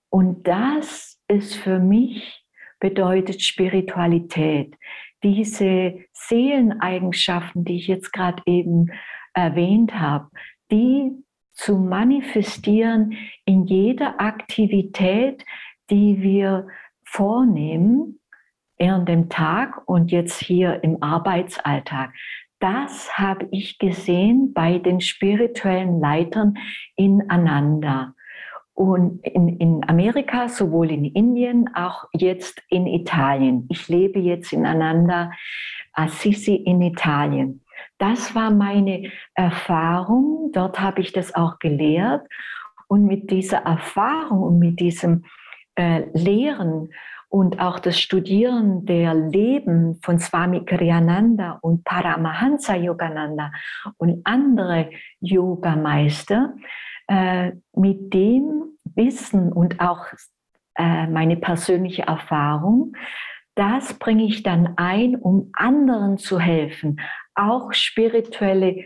Und 0.10 0.48
das 0.48 1.20
ist 1.34 1.56
für 1.56 1.80
mich 1.80 2.46
bedeutet 2.80 3.42
Spiritualität. 3.42 4.76
Diese 5.24 6.00
Seeleneigenschaften, 6.14 7.66
die 7.66 7.78
ich 7.78 7.88
jetzt 7.88 8.12
gerade 8.14 8.44
eben 8.46 8.92
erwähnt 9.34 10.00
habe, 10.00 10.30
die 10.72 11.12
zu 11.54 11.78
manifestieren 11.78 13.18
in 13.46 13.66
jeder 13.66 14.20
Aktivität, 14.20 15.46
die 15.90 16.22
wir 16.22 16.68
vornehmen 17.06 18.20
während 18.78 19.08
dem 19.08 19.30
Tag 19.30 19.88
und 19.88 20.12
jetzt 20.12 20.40
hier 20.40 20.84
im 20.84 21.02
Arbeitsalltag. 21.02 22.14
Das 22.60 23.18
habe 23.18 23.48
ich 23.52 23.78
gesehen 23.78 24.54
bei 24.54 24.78
den 24.78 25.00
spirituellen 25.02 26.00
Leitern 26.00 26.56
in 26.96 27.30
Ananda. 27.30 28.14
Und 28.74 29.24
in, 29.26 29.50
in 29.60 29.88
Amerika, 29.88 30.50
sowohl 30.50 30.92
in 30.92 31.06
Indien, 31.06 31.70
auch 31.76 32.06
jetzt 32.12 32.62
in 32.70 32.88
Italien. 32.88 33.68
Ich 33.70 33.88
lebe 33.88 34.20
jetzt 34.20 34.52
in 34.52 34.66
Ananda 34.66 35.32
Assisi 35.94 36.56
in 36.56 36.82
Italien. 36.82 37.62
Das 38.00 38.34
war 38.34 38.50
meine 38.50 39.12
Erfahrung. 39.36 40.52
Dort 40.54 40.80
habe 40.80 41.02
ich 41.02 41.14
das 41.14 41.36
auch 41.36 41.60
gelehrt. 41.60 42.28
Und 42.88 43.06
mit 43.06 43.30
dieser 43.30 43.60
Erfahrung 43.60 44.42
und 44.42 44.60
mit 44.60 44.80
diesem 44.80 45.26
äh, 45.76 46.04
Lehren 46.14 46.90
und 47.34 47.60
auch 47.60 47.80
das 47.80 48.00
Studieren 48.00 48.86
der 48.86 49.16
Leben 49.16 50.00
von 50.04 50.20
Swami 50.20 50.66
Kriyananda 50.66 51.58
und 51.62 51.84
Paramahansa 51.84 52.76
Yogananda 52.76 53.52
und 53.98 54.22
andere 54.24 54.92
Yogameister, 55.20 56.54
äh, 57.08 57.52
mit 57.76 58.14
dem 58.14 58.78
Wissen 58.96 59.52
und 59.52 59.80
auch 59.80 60.06
äh, 60.76 61.08
meine 61.08 61.38
persönliche 61.38 62.04
Erfahrung, 62.04 62.94
das 63.56 63.94
bringe 64.00 64.26
ich 64.26 64.44
dann 64.44 64.74
ein, 64.78 65.16
um 65.16 65.50
anderen 65.54 66.18
zu 66.18 66.40
helfen, 66.40 67.00
auch 67.36 67.74
spirituelle 67.74 68.84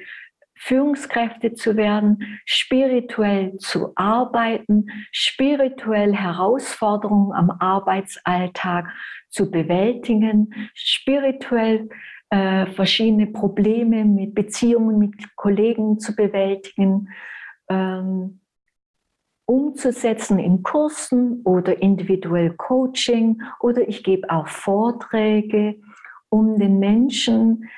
Führungskräfte 0.55 1.53
zu 1.53 1.77
werden, 1.77 2.39
spirituell 2.45 3.57
zu 3.57 3.93
arbeiten, 3.95 4.87
spirituell 5.11 6.13
Herausforderungen 6.15 7.31
am 7.31 7.51
Arbeitsalltag 7.51 8.87
zu 9.29 9.51
bewältigen, 9.51 10.53
spirituell 10.73 11.87
äh, 12.29 12.65
verschiedene 12.67 13.27
Probleme 13.27 14.03
mit 14.03 14.33
Beziehungen 14.33 14.99
mit 14.99 15.35
Kollegen 15.35 15.99
zu 15.99 16.15
bewältigen, 16.15 17.09
ähm, 17.69 18.39
umzusetzen 19.45 20.39
in 20.39 20.63
Kursen 20.63 21.41
oder 21.43 21.81
individuell 21.81 22.53
Coaching 22.57 23.41
oder 23.59 23.87
ich 23.87 24.03
gebe 24.03 24.29
auch 24.29 24.47
Vorträge, 24.47 25.79
um 26.29 26.57
den 26.59 26.79
Menschen 26.79 27.69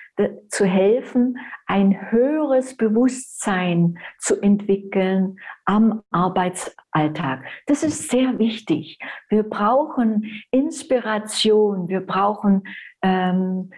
zu 0.49 0.65
helfen, 0.65 1.37
ein 1.65 2.11
höheres 2.11 2.75
Bewusstsein 2.75 3.97
zu 4.17 4.41
entwickeln 4.41 5.37
am 5.65 6.03
Arbeitsalltag. 6.11 7.43
Das 7.67 7.83
ist 7.83 8.09
sehr 8.09 8.37
wichtig. 8.39 8.99
Wir 9.29 9.43
brauchen 9.43 10.43
Inspiration, 10.51 11.87
wir 11.87 12.01
brauchen 12.01 12.63
ähm, 13.01 13.71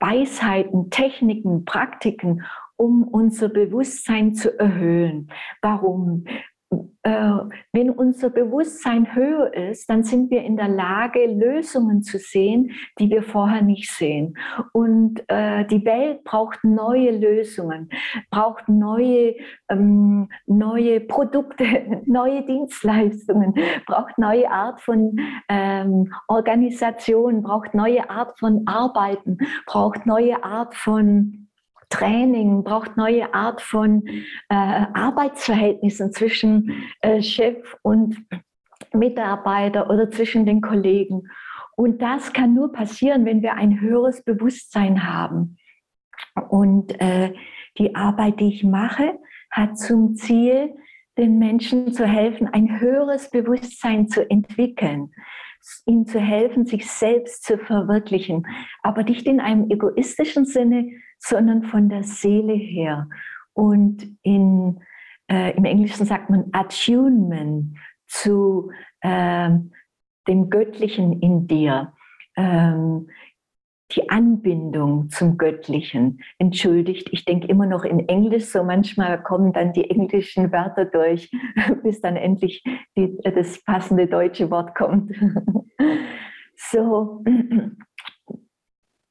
Weisheiten, 0.00 0.90
Techniken, 0.90 1.64
Praktiken, 1.64 2.42
um 2.76 3.04
unser 3.04 3.48
Bewusstsein 3.48 4.34
zu 4.34 4.58
erhöhen. 4.58 5.30
Warum? 5.62 6.24
äh, 7.02 7.32
wenn 7.72 7.90
unser 7.90 8.30
Bewusstsein 8.30 9.14
höher 9.14 9.52
ist, 9.54 9.88
dann 9.88 10.04
sind 10.04 10.30
wir 10.30 10.42
in 10.42 10.56
der 10.56 10.68
Lage, 10.68 11.26
Lösungen 11.26 12.02
zu 12.02 12.18
sehen, 12.18 12.72
die 12.98 13.10
wir 13.10 13.22
vorher 13.22 13.62
nicht 13.62 13.90
sehen. 13.90 14.36
Und 14.72 15.22
äh, 15.28 15.66
die 15.66 15.84
Welt 15.84 16.24
braucht 16.24 16.64
neue 16.64 17.10
Lösungen, 17.10 17.90
braucht 18.30 18.68
neue, 18.68 19.34
ähm, 19.68 20.28
neue 20.46 21.00
Produkte, 21.00 22.02
neue 22.06 22.44
Dienstleistungen, 22.44 23.54
braucht 23.86 24.18
neue 24.18 24.50
Art 24.50 24.80
von 24.80 25.16
ähm, 25.48 26.12
Organisation, 26.28 27.42
braucht 27.42 27.74
neue 27.74 28.08
Art 28.08 28.38
von 28.38 28.62
Arbeiten, 28.66 29.38
braucht 29.66 30.06
neue 30.06 30.42
Art 30.42 30.74
von 30.74 31.44
Training, 31.94 32.64
braucht 32.64 32.96
neue 32.96 33.32
Art 33.34 33.60
von 33.60 34.04
äh, 34.06 34.16
Arbeitsverhältnissen 34.48 36.12
zwischen 36.12 36.84
äh, 37.00 37.22
Chef 37.22 37.76
und 37.82 38.16
Mitarbeiter 38.92 39.88
oder 39.88 40.10
zwischen 40.10 40.44
den 40.44 40.60
Kollegen. 40.60 41.28
Und 41.76 42.02
das 42.02 42.32
kann 42.32 42.54
nur 42.54 42.72
passieren, 42.72 43.24
wenn 43.24 43.42
wir 43.42 43.54
ein 43.54 43.80
höheres 43.80 44.22
Bewusstsein 44.24 45.06
haben. 45.06 45.56
Und 46.48 47.00
äh, 47.00 47.32
die 47.78 47.94
Arbeit, 47.94 48.40
die 48.40 48.48
ich 48.48 48.64
mache, 48.64 49.18
hat 49.50 49.78
zum 49.78 50.16
Ziel, 50.16 50.74
den 51.16 51.38
Menschen 51.38 51.92
zu 51.92 52.06
helfen, 52.06 52.48
ein 52.48 52.80
höheres 52.80 53.30
Bewusstsein 53.30 54.08
zu 54.08 54.28
entwickeln, 54.28 55.12
ihnen 55.86 56.06
zu 56.06 56.20
helfen, 56.20 56.66
sich 56.66 56.90
selbst 56.90 57.44
zu 57.44 57.58
verwirklichen, 57.58 58.46
aber 58.82 59.02
nicht 59.02 59.26
in 59.26 59.40
einem 59.40 59.70
egoistischen 59.70 60.44
Sinne, 60.44 60.90
sondern 61.18 61.62
von 61.62 61.88
der 61.88 62.02
Seele 62.02 62.54
her. 62.54 63.08
Und 63.52 64.06
in, 64.22 64.80
äh, 65.30 65.56
im 65.56 65.64
Englischen 65.64 66.06
sagt 66.06 66.30
man 66.30 66.46
Attunement 66.52 67.76
zu 68.06 68.70
äh, 69.00 69.50
dem 70.28 70.50
Göttlichen 70.50 71.20
in 71.20 71.46
dir. 71.46 71.92
Ähm, 72.36 73.08
die 73.92 74.08
Anbindung 74.10 75.08
zum 75.10 75.36
Göttlichen. 75.36 76.20
Entschuldigt, 76.38 77.08
ich 77.12 77.24
denke 77.24 77.48
immer 77.48 77.66
noch 77.66 77.84
in 77.84 78.08
Englisch, 78.08 78.46
so 78.46 78.64
manchmal 78.64 79.22
kommen 79.22 79.52
dann 79.52 79.72
die 79.72 79.90
englischen 79.90 80.52
Wörter 80.52 80.84
durch, 80.86 81.30
bis 81.82 82.00
dann 82.00 82.16
endlich 82.16 82.62
die, 82.96 83.16
das 83.22 83.62
passende 83.64 84.06
deutsche 84.06 84.50
Wort 84.50 84.74
kommt. 84.74 85.12
so, 86.56 87.22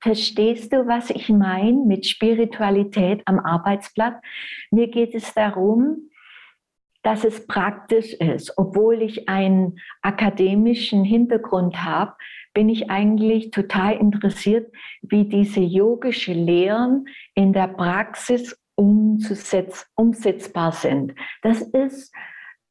Verstehst 0.03 0.73
du, 0.73 0.85
was 0.85 1.11
ich 1.11 1.29
meine 1.29 1.85
mit 1.85 2.05
Spiritualität 2.05 3.21
am 3.23 3.39
Arbeitsplatz? 3.39 4.15
Mir 4.69 4.89
geht 4.89 5.15
es 5.15 5.33
darum, 5.33 6.09
dass 7.03 7.23
es 7.23 7.45
praktisch 7.47 8.13
ist. 8.13 8.57
Obwohl 8.57 9.01
ich 9.01 9.29
einen 9.29 9.79
akademischen 10.01 11.03
Hintergrund 11.03 11.83
habe, 11.83 12.13
bin 12.53 12.69
ich 12.69 12.89
eigentlich 12.89 13.51
total 13.51 13.97
interessiert, 13.97 14.71
wie 15.01 15.25
diese 15.25 15.59
yogische 15.59 16.33
Lehren 16.33 17.05
in 17.35 17.53
der 17.53 17.67
Praxis 17.67 18.57
umsetzbar 18.75 20.71
sind. 20.71 21.13
Das 21.41 21.61
ist, 21.61 22.13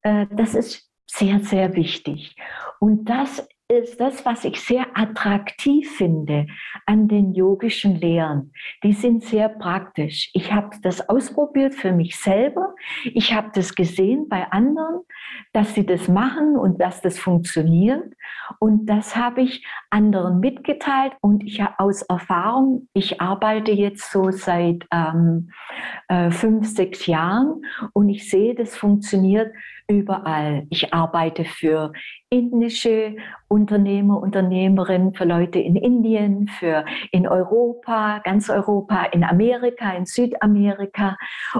äh, 0.02 0.26
das 0.30 0.54
ist 0.54 0.90
sehr, 1.06 1.40
sehr 1.40 1.74
wichtig. 1.76 2.36
Und 2.80 3.04
das 3.04 3.46
ist 3.78 4.00
das, 4.00 4.24
was 4.24 4.44
ich 4.44 4.60
sehr 4.60 4.86
attraktiv 4.94 5.90
finde 5.96 6.46
an 6.86 7.08
den 7.08 7.34
yogischen 7.34 7.96
Lehren. 7.96 8.52
Die 8.82 8.92
sind 8.92 9.24
sehr 9.24 9.48
praktisch. 9.48 10.30
Ich 10.34 10.52
habe 10.52 10.70
das 10.82 11.08
ausprobiert 11.08 11.74
für 11.74 11.92
mich 11.92 12.16
selber. 12.18 12.74
Ich 13.04 13.34
habe 13.34 13.50
das 13.54 13.74
gesehen 13.74 14.28
bei 14.28 14.50
anderen, 14.50 15.00
dass 15.52 15.74
sie 15.74 15.86
das 15.86 16.08
machen 16.08 16.56
und 16.56 16.80
dass 16.80 17.00
das 17.00 17.18
funktioniert. 17.18 18.14
Und 18.58 18.86
das 18.86 19.16
habe 19.16 19.42
ich 19.42 19.66
anderen 19.90 20.40
mitgeteilt. 20.40 21.12
Und 21.20 21.44
ich 21.44 21.60
habe 21.60 21.78
aus 21.78 22.02
Erfahrung, 22.02 22.88
ich 22.94 23.20
arbeite 23.20 23.72
jetzt 23.72 24.10
so 24.10 24.30
seit 24.30 24.86
ähm, 24.92 25.50
äh, 26.08 26.30
fünf, 26.30 26.66
sechs 26.68 27.06
Jahren 27.06 27.62
und 27.92 28.08
ich 28.08 28.28
sehe, 28.28 28.54
das 28.54 28.76
funktioniert 28.76 29.52
überall. 29.92 30.66
Ich 30.70 30.92
arbeite 30.92 31.44
für 31.44 31.92
indische 32.30 33.16
Unternehmer, 33.48 34.20
Unternehmerinnen, 34.20 35.14
für 35.14 35.24
Leute 35.24 35.58
in 35.58 35.76
Indien, 35.76 36.48
für 36.48 36.84
in 37.10 37.28
Europa, 37.28 38.20
ganz 38.24 38.48
Europa, 38.48 39.04
in 39.12 39.22
Amerika, 39.22 39.92
in 39.92 40.06
Südamerika. 40.06 41.16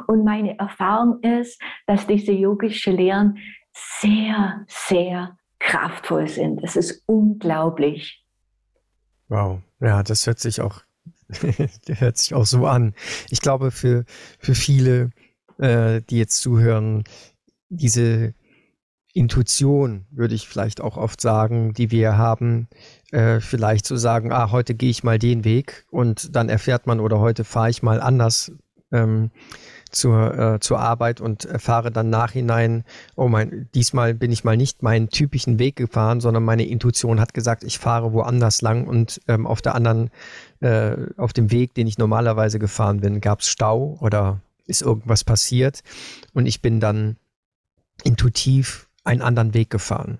Und 0.06 0.24
meine 0.24 0.58
Erfahrung 0.58 1.20
ist, 1.20 1.60
dass 1.86 2.06
diese 2.06 2.32
yogische 2.32 2.90
Lehren 2.90 3.38
sehr, 3.72 4.64
sehr 4.66 5.36
kraftvoll 5.58 6.28
sind. 6.28 6.60
Es 6.62 6.76
ist 6.76 7.02
unglaublich. 7.06 8.24
Wow, 9.28 9.60
ja, 9.80 10.02
das 10.02 10.26
hört 10.26 10.40
sich 10.40 10.60
auch, 10.60 10.82
hört 11.86 12.16
sich 12.18 12.34
auch 12.34 12.46
so 12.46 12.66
an. 12.66 12.94
Ich 13.30 13.40
glaube, 13.40 13.70
für, 13.70 14.04
für 14.38 14.54
viele, 14.54 15.10
äh, 15.58 16.02
die 16.02 16.18
jetzt 16.18 16.40
zuhören, 16.40 17.04
diese 17.73 18.35
Intuition, 19.14 20.07
würde 20.11 20.35
ich 20.35 20.49
vielleicht 20.49 20.81
auch 20.81 20.97
oft 20.97 21.21
sagen, 21.21 21.75
die 21.75 21.91
wir 21.91 22.17
haben, 22.17 22.69
äh, 23.11 23.41
vielleicht 23.41 23.85
zu 23.85 23.97
sagen, 23.97 24.33
ah, 24.33 24.50
heute 24.50 24.75
gehe 24.75 24.91
ich 24.91 25.05
mal 25.05 25.19
den 25.19 25.45
Weg 25.45 25.85
und 25.91 26.35
dann 26.35 26.49
erfährt 26.49 26.87
man 26.87 27.00
oder 27.00 27.19
heute 27.19 27.45
fahre 27.45 27.69
ich 27.69 27.83
mal 27.83 28.00
anders 28.00 28.52
ähm, 28.91 29.31
zur, 29.91 30.38
äh, 30.38 30.61
zur 30.61 30.79
Arbeit 30.81 31.21
und 31.21 31.45
erfahre 31.45 31.91
dann 31.91 32.09
nachhinein, 32.09 32.85
oh 33.14 33.29
mein, 33.29 33.69
diesmal 33.75 34.14
bin 34.14 34.33
ich 34.33 34.45
mal 34.45 34.57
nicht 34.57 34.83
meinen 34.83 35.11
typischen 35.11 35.59
Weg 35.59 35.76
gefahren, 35.76 36.21
sondern 36.23 36.45
meine 36.45 36.67
Intuition 36.67 37.21
hat 37.21 37.35
gesagt, 37.35 37.64
ich 37.64 37.79
fahre 37.79 38.14
woanders 38.14 38.62
lang 38.62 38.87
und 38.87 39.21
ähm, 39.29 39.47
auf 39.47 39.61
der 39.61 39.75
anderen, 39.75 40.11
äh, 40.61 40.97
auf 41.19 41.35
dem 41.35 41.50
Weg, 41.50 41.75
den 41.75 41.87
ich 41.87 41.99
normalerweise 41.99 42.59
gefahren 42.59 43.00
bin, 43.00 43.21
gab 43.21 43.41
es 43.41 43.49
Stau 43.49 43.99
oder 44.00 44.41
ist 44.67 44.81
irgendwas 44.81 45.25
passiert 45.25 45.83
und 46.33 46.47
ich 46.47 46.62
bin 46.62 46.81
dann 46.81 47.17
intuitiv 48.04 48.88
einen 49.04 49.23
anderen 49.23 49.54
Weg 49.54 49.71
gefahren. 49.71 50.18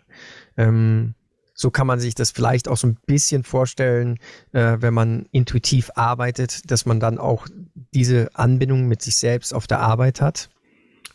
Ähm, 0.57 1.15
so 1.55 1.71
kann 1.71 1.87
man 1.87 2.01
sich 2.01 2.15
das 2.15 2.31
vielleicht 2.31 2.67
auch 2.67 2.77
so 2.77 2.89
ein 2.89 2.99
bisschen 3.07 3.45
vorstellen, 3.45 4.19
äh, 4.53 4.79
wenn 4.81 4.95
man 4.95 5.27
intuitiv 5.31 5.91
arbeitet, 5.95 6.71
dass 6.71 6.87
man 6.87 6.99
dann 6.99 7.19
auch 7.19 7.47
diese 7.95 8.31
Anbindung 8.35 8.89
mit 8.89 9.03
sich 9.03 9.17
selbst 9.17 9.55
auf 9.55 9.67
der 9.67 9.81
Arbeit 9.81 10.21
hat, 10.21 10.51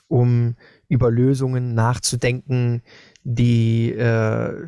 um 0.07 0.55
über 0.88 1.12
Lösungen 1.12 1.74
nachzudenken, 1.74 2.81
die 3.24 3.91
äh, 3.91 4.65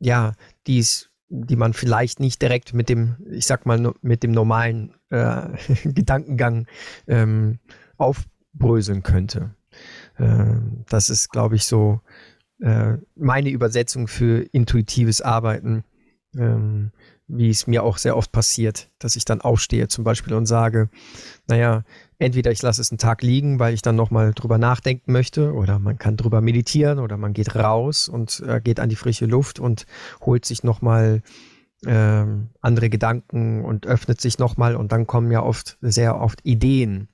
ja, 0.00 0.32
die's, 0.66 1.10
die 1.28 1.56
man 1.56 1.72
vielleicht 1.72 2.20
nicht 2.20 2.40
direkt 2.42 2.74
mit 2.74 2.88
dem, 2.88 3.16
ich 3.30 3.46
sag 3.46 3.66
mal, 3.66 3.92
mit 4.02 4.22
dem 4.22 4.32
normalen 4.32 4.94
äh, 5.10 5.48
Gedankengang 5.84 6.66
ähm, 7.06 7.58
aufbröseln 7.96 9.02
könnte. 9.02 9.54
Äh, 10.18 10.56
das 10.88 11.10
ist, 11.10 11.30
glaube 11.30 11.56
ich, 11.56 11.64
so 11.64 12.00
äh, 12.60 12.94
meine 13.16 13.50
Übersetzung 13.50 14.08
für 14.08 14.42
intuitives 14.52 15.22
Arbeiten, 15.22 15.84
ähm, 16.36 16.90
wie 17.28 17.50
es 17.50 17.66
mir 17.66 17.84
auch 17.84 17.98
sehr 17.98 18.16
oft 18.16 18.32
passiert, 18.32 18.90
dass 18.98 19.14
ich 19.14 19.24
dann 19.24 19.42
aufstehe 19.42 19.88
zum 19.88 20.02
Beispiel 20.02 20.34
und 20.34 20.46
sage, 20.46 20.88
naja, 21.46 21.84
entweder 22.18 22.50
ich 22.50 22.62
lasse 22.62 22.80
es 22.80 22.90
einen 22.90 22.98
Tag 22.98 23.22
liegen, 23.22 23.58
weil 23.58 23.74
ich 23.74 23.82
dann 23.82 23.96
nochmal 23.96 24.32
drüber 24.34 24.58
nachdenken 24.58 25.12
möchte, 25.12 25.52
oder 25.52 25.78
man 25.78 25.98
kann 25.98 26.16
drüber 26.16 26.40
meditieren, 26.40 26.98
oder 26.98 27.16
man 27.16 27.34
geht 27.34 27.54
raus 27.54 28.08
und 28.08 28.42
äh, 28.46 28.60
geht 28.62 28.80
an 28.80 28.88
die 28.88 28.96
frische 28.96 29.26
Luft 29.26 29.60
und 29.60 29.86
holt 30.20 30.46
sich 30.46 30.64
nochmal 30.64 31.22
ähm, 31.86 32.48
andere 32.60 32.88
Gedanken 32.88 33.64
und 33.64 33.86
öffnet 33.86 34.20
sich 34.20 34.38
nochmal 34.38 34.74
und 34.74 34.90
dann 34.90 35.06
kommen 35.06 35.30
ja 35.30 35.42
oft 35.42 35.78
sehr 35.80 36.20
oft 36.20 36.44
Ideen. 36.44 37.08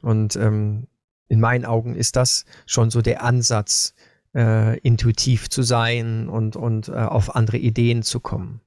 Und 0.00 0.34
ähm, 0.36 0.88
in 1.28 1.40
meinen 1.40 1.64
Augen 1.64 1.94
ist 1.94 2.16
das 2.16 2.44
schon 2.66 2.90
so 2.90 3.02
der 3.02 3.22
Ansatz, 3.22 3.94
äh, 4.34 4.78
intuitiv 4.80 5.48
zu 5.48 5.62
sein 5.62 6.28
und, 6.28 6.56
und 6.56 6.88
äh, 6.88 6.92
auf 6.92 7.34
andere 7.34 7.58
Ideen 7.58 8.02
zu 8.02 8.20
kommen. 8.20 8.60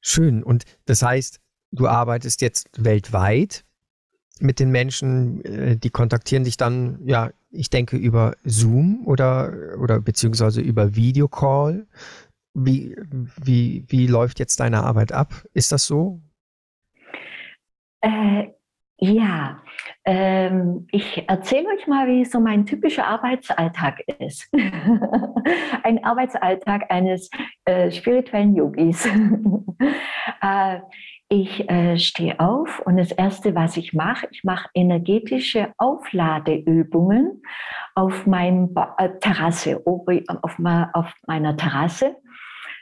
Schön. 0.00 0.42
Und 0.42 0.64
das 0.84 1.02
heißt, 1.02 1.40
du 1.72 1.86
arbeitest 1.86 2.42
jetzt 2.42 2.68
weltweit 2.76 3.64
mit 4.40 4.58
den 4.58 4.70
Menschen, 4.70 5.44
äh, 5.44 5.76
die 5.76 5.90
kontaktieren 5.90 6.44
dich 6.44 6.56
dann, 6.56 6.98
ja, 7.06 7.30
ich 7.50 7.70
denke 7.70 7.96
über 7.96 8.34
Zoom 8.44 9.06
oder, 9.06 9.76
oder 9.78 10.00
beziehungsweise 10.00 10.60
über 10.60 10.96
Videocall. 10.96 11.86
Wie, 12.54 12.96
wie, 13.42 13.84
wie 13.88 14.06
läuft 14.06 14.38
jetzt 14.38 14.60
deine 14.60 14.82
Arbeit 14.82 15.12
ab? 15.12 15.46
Ist 15.54 15.72
das 15.72 15.86
so? 15.86 16.20
Ja, 19.04 19.60
ähm, 20.04 20.86
ich 20.92 21.28
erzähle 21.28 21.66
euch 21.76 21.88
mal, 21.88 22.06
wie 22.06 22.24
so 22.24 22.38
mein 22.38 22.66
typischer 22.66 23.04
Arbeitsalltag 23.04 23.98
ist. 24.20 24.48
Ein 25.82 26.04
Arbeitsalltag 26.04 26.88
eines 26.88 27.28
äh, 27.64 27.90
spirituellen 27.90 28.54
Yogis. 28.54 29.04
äh, 30.40 30.78
ich 31.28 31.68
äh, 31.68 31.98
stehe 31.98 32.38
auf 32.38 32.78
und 32.86 32.96
das 32.96 33.10
Erste, 33.10 33.56
was 33.56 33.76
ich 33.76 33.92
mache, 33.92 34.28
ich 34.30 34.44
mache 34.44 34.68
energetische 34.72 35.72
Aufladeübungen 35.78 37.42
auf 37.96 38.24
meiner 38.28 38.94
äh, 38.98 39.18
Terrasse, 39.18 39.82
auf, 39.84 40.06
auf 40.92 41.14
meiner 41.26 41.56
Terrasse 41.56 42.14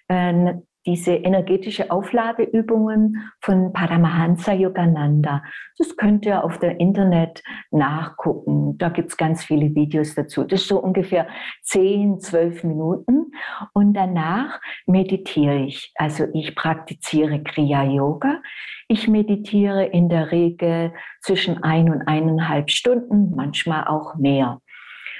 äh, 0.08 0.52
diese 0.90 1.12
energetische 1.12 1.88
Aufladeübungen 1.92 3.30
von 3.40 3.72
Paramahansa 3.72 4.52
Yogananda. 4.52 5.44
Das 5.78 5.96
könnt 5.96 6.26
ihr 6.26 6.42
auf 6.42 6.58
der 6.58 6.80
Internet 6.80 7.44
nachgucken. 7.70 8.76
Da 8.76 8.88
gibt 8.88 9.10
es 9.10 9.16
ganz 9.16 9.44
viele 9.44 9.72
Videos 9.72 10.16
dazu. 10.16 10.42
Das 10.42 10.62
ist 10.62 10.68
so 10.68 10.82
ungefähr 10.82 11.28
10, 11.62 12.18
12 12.18 12.64
Minuten. 12.64 13.30
Und 13.72 13.94
danach 13.94 14.60
meditiere 14.86 15.58
ich. 15.58 15.92
Also 15.94 16.26
ich 16.34 16.56
praktiziere 16.56 17.40
Kriya 17.44 17.84
Yoga. 17.84 18.42
Ich 18.88 19.06
meditiere 19.06 19.84
in 19.84 20.08
der 20.08 20.32
Regel 20.32 20.92
zwischen 21.20 21.62
ein 21.62 21.88
und 21.88 22.02
eineinhalb 22.08 22.68
Stunden, 22.68 23.32
manchmal 23.36 23.86
auch 23.86 24.16
mehr. 24.16 24.60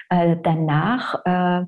Äh, 0.08 0.36
danach 0.42 1.14
äh, 1.24 1.64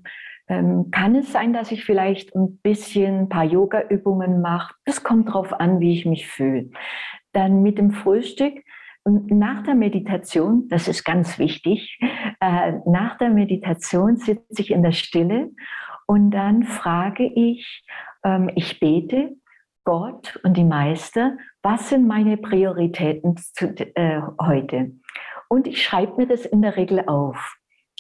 ähm, 0.49 0.91
kann 0.91 1.15
es 1.15 1.33
sein, 1.33 1.53
dass 1.53 1.73
ich 1.73 1.85
vielleicht 1.85 2.35
ein 2.35 2.59
bisschen 2.59 3.21
ein 3.21 3.29
paar 3.29 3.45
Yoga-Übungen 3.45 4.41
mache. 4.41 4.75
Das 4.85 5.03
kommt 5.03 5.29
darauf 5.29 5.53
an, 5.53 5.81
wie 5.81 5.93
ich 5.93 6.07
mich 6.07 6.27
fühle. 6.27 6.71
Dann 7.33 7.63
mit 7.63 7.79
dem 7.79 7.93
Frühstück 7.93 8.55
nach 9.05 9.63
der 9.65 9.75
Meditation, 9.75 10.69
das 10.69 10.87
ist 10.87 11.05
ganz 11.05 11.39
wichtig, 11.39 11.99
äh, 12.41 12.73
nach 12.87 13.19
der 13.19 13.31
Meditation 13.31 14.17
sitze 14.17 14.63
ich 14.63 14.71
in 14.71 14.83
der 14.83 14.93
Stille 14.93 15.51
und 16.07 16.31
dann 16.31 16.63
frage 16.63 17.25
ich, 17.25 17.85
ähm, 18.25 18.51
ich 18.55 18.79
bete 18.79 19.37
Gott 19.85 20.39
und 20.45 20.57
die 20.57 20.65
Meister, 20.65 21.37
was 21.63 21.89
sind 21.89 22.07
meine 22.07 22.37
Prioritäten 22.37 23.37
zu, 23.37 23.75
äh, 23.97 24.23
heute? 24.41 24.93
Und 25.49 25.67
ich 25.67 25.83
schreibe 25.83 26.19
mir 26.19 26.27
das 26.29 26.47
in 26.47 26.63
der 26.63 26.77
Regel 26.77 27.05
auf. 27.07 27.57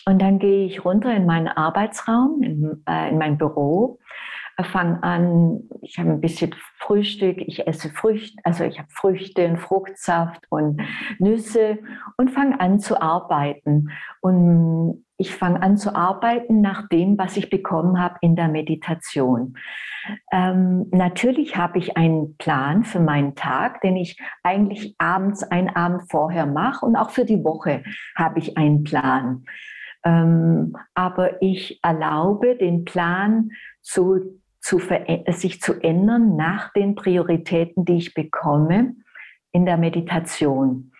Und 0.06 0.20
dann 0.20 0.38
gehe 0.38 0.66
ich 0.66 0.84
runter 0.84 1.14
in 1.14 1.26
meinen 1.26 1.48
Arbeitsraum, 1.48 2.42
in, 2.42 2.82
äh, 2.88 3.08
in 3.10 3.18
mein 3.18 3.38
Büro, 3.38 3.98
äh, 4.56 4.64
fange 4.64 5.02
an, 5.02 5.60
ich 5.80 5.98
habe 5.98 6.10
ein 6.10 6.20
bisschen 6.20 6.54
Frühstück, 6.78 7.38
ich 7.38 7.66
esse 7.66 7.90
Früchte, 7.90 8.36
also 8.44 8.64
ich 8.64 8.78
habe 8.78 8.88
Früchte 8.90 9.46
und 9.46 9.58
Fruchtsaft 9.58 10.42
und 10.50 10.80
Nüsse 11.18 11.78
und 12.16 12.30
fange 12.30 12.60
an 12.60 12.80
zu 12.80 13.00
arbeiten. 13.00 13.90
Und 14.20 15.04
ich 15.16 15.34
fange 15.34 15.62
an 15.62 15.76
zu 15.76 15.94
arbeiten 15.94 16.60
nach 16.60 16.88
dem, 16.88 17.16
was 17.16 17.36
ich 17.36 17.48
bekommen 17.48 18.00
habe 18.00 18.16
in 18.22 18.34
der 18.34 18.48
Meditation. 18.48 19.56
Ähm, 20.32 20.88
natürlich 20.90 21.56
habe 21.56 21.78
ich 21.78 21.96
einen 21.96 22.36
Plan 22.36 22.82
für 22.82 22.98
meinen 22.98 23.36
Tag, 23.36 23.80
den 23.82 23.96
ich 23.96 24.20
eigentlich 24.42 24.96
abends, 24.98 25.44
einen 25.44 25.70
Abend 25.70 26.10
vorher 26.10 26.46
mache 26.46 26.84
und 26.84 26.96
auch 26.96 27.10
für 27.10 27.24
die 27.24 27.44
Woche 27.44 27.84
habe 28.16 28.40
ich 28.40 28.58
einen 28.58 28.82
Plan. 28.82 29.44
Ähm, 30.04 30.76
aber 30.94 31.42
ich 31.42 31.78
erlaube 31.82 32.56
den 32.56 32.84
Plan 32.84 33.50
zu, 33.80 34.40
zu 34.60 34.80
sich 35.28 35.60
zu 35.60 35.80
ändern 35.80 36.36
nach 36.36 36.72
den 36.72 36.94
Prioritäten, 36.94 37.84
die 37.84 37.98
ich 37.98 38.14
bekomme 38.14 38.96
in 39.52 39.66
der 39.66 39.76
Meditation. 39.76 40.92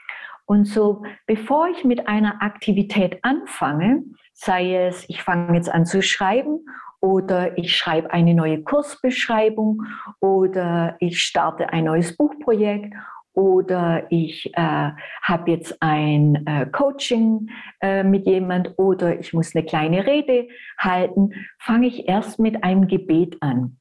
Und 0.45 0.67
so, 0.67 1.03
bevor 1.27 1.69
ich 1.69 1.85
mit 1.85 2.09
einer 2.09 2.43
Aktivität 2.43 3.19
anfange, 3.23 4.05
sei 4.33 4.87
es, 4.87 5.09
ich 5.09 5.23
fange 5.23 5.55
jetzt 5.55 5.73
an 5.73 5.87
zu 5.87 6.03
schreiben 6.03 6.61
oder 7.01 7.59
ich 7.59 7.77
schreibe 7.77 8.13
eine 8.13 8.35
neue 8.35 8.63
Kursbeschreibung 8.63 9.83
oder 10.21 10.97
ich 11.01 11.23
starte 11.23 11.71
ein 11.71 11.85
neues 11.85 12.17
Buchprojekt 12.17 12.95
oder 13.35 14.07
ich 14.11 14.53
äh, 14.55 14.91
habe 15.23 15.51
jetzt 15.51 15.77
ein 15.81 16.47
äh, 16.47 16.67
Coaching 16.67 17.49
äh, 17.81 18.03
mit 18.03 18.27
jemand 18.27 18.75
oder 18.79 19.19
ich 19.19 19.33
muss 19.33 19.55
eine 19.55 19.65
kleine 19.65 20.07
Rede 20.07 20.49
halten, 20.79 21.31
fange 21.59 21.87
ich 21.87 22.09
erst 22.09 22.39
mit 22.39 22.63
einem 22.63 22.89
Gebet 22.89 23.39
an. 23.41 23.79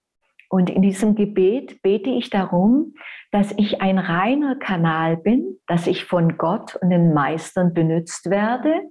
Und 0.50 0.70
in 0.70 0.82
diesem 0.82 1.16
Gebet 1.16 1.82
bete 1.82 2.10
ich 2.10 2.30
darum, 2.30 2.94
dass 3.32 3.54
ich 3.58 3.82
ein 3.82 3.98
reiner 3.98 4.56
Kanal 4.56 5.16
bin, 5.16 5.58
dass 5.68 5.88
ich 5.88 6.04
von 6.04 6.38
Gott 6.38 6.76
und 6.76 6.90
den 6.90 7.14
Meistern 7.14 7.74
benutzt 7.74 8.30
werde 8.30 8.82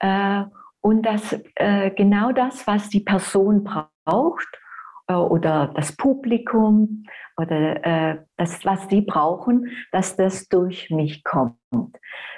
äh, 0.00 0.42
und 0.80 1.06
dass 1.06 1.40
äh, 1.54 1.90
genau 1.92 2.32
das, 2.32 2.66
was 2.66 2.88
die 2.88 3.00
Person 3.00 3.64
braucht 3.64 4.48
oder 5.18 5.72
das 5.74 5.96
Publikum 5.96 7.04
oder 7.36 7.84
äh, 7.84 8.18
das, 8.36 8.64
was 8.64 8.88
die 8.88 9.02
brauchen, 9.02 9.70
dass 9.92 10.16
das 10.16 10.48
durch 10.48 10.90
mich 10.90 11.24
kommt. 11.24 11.56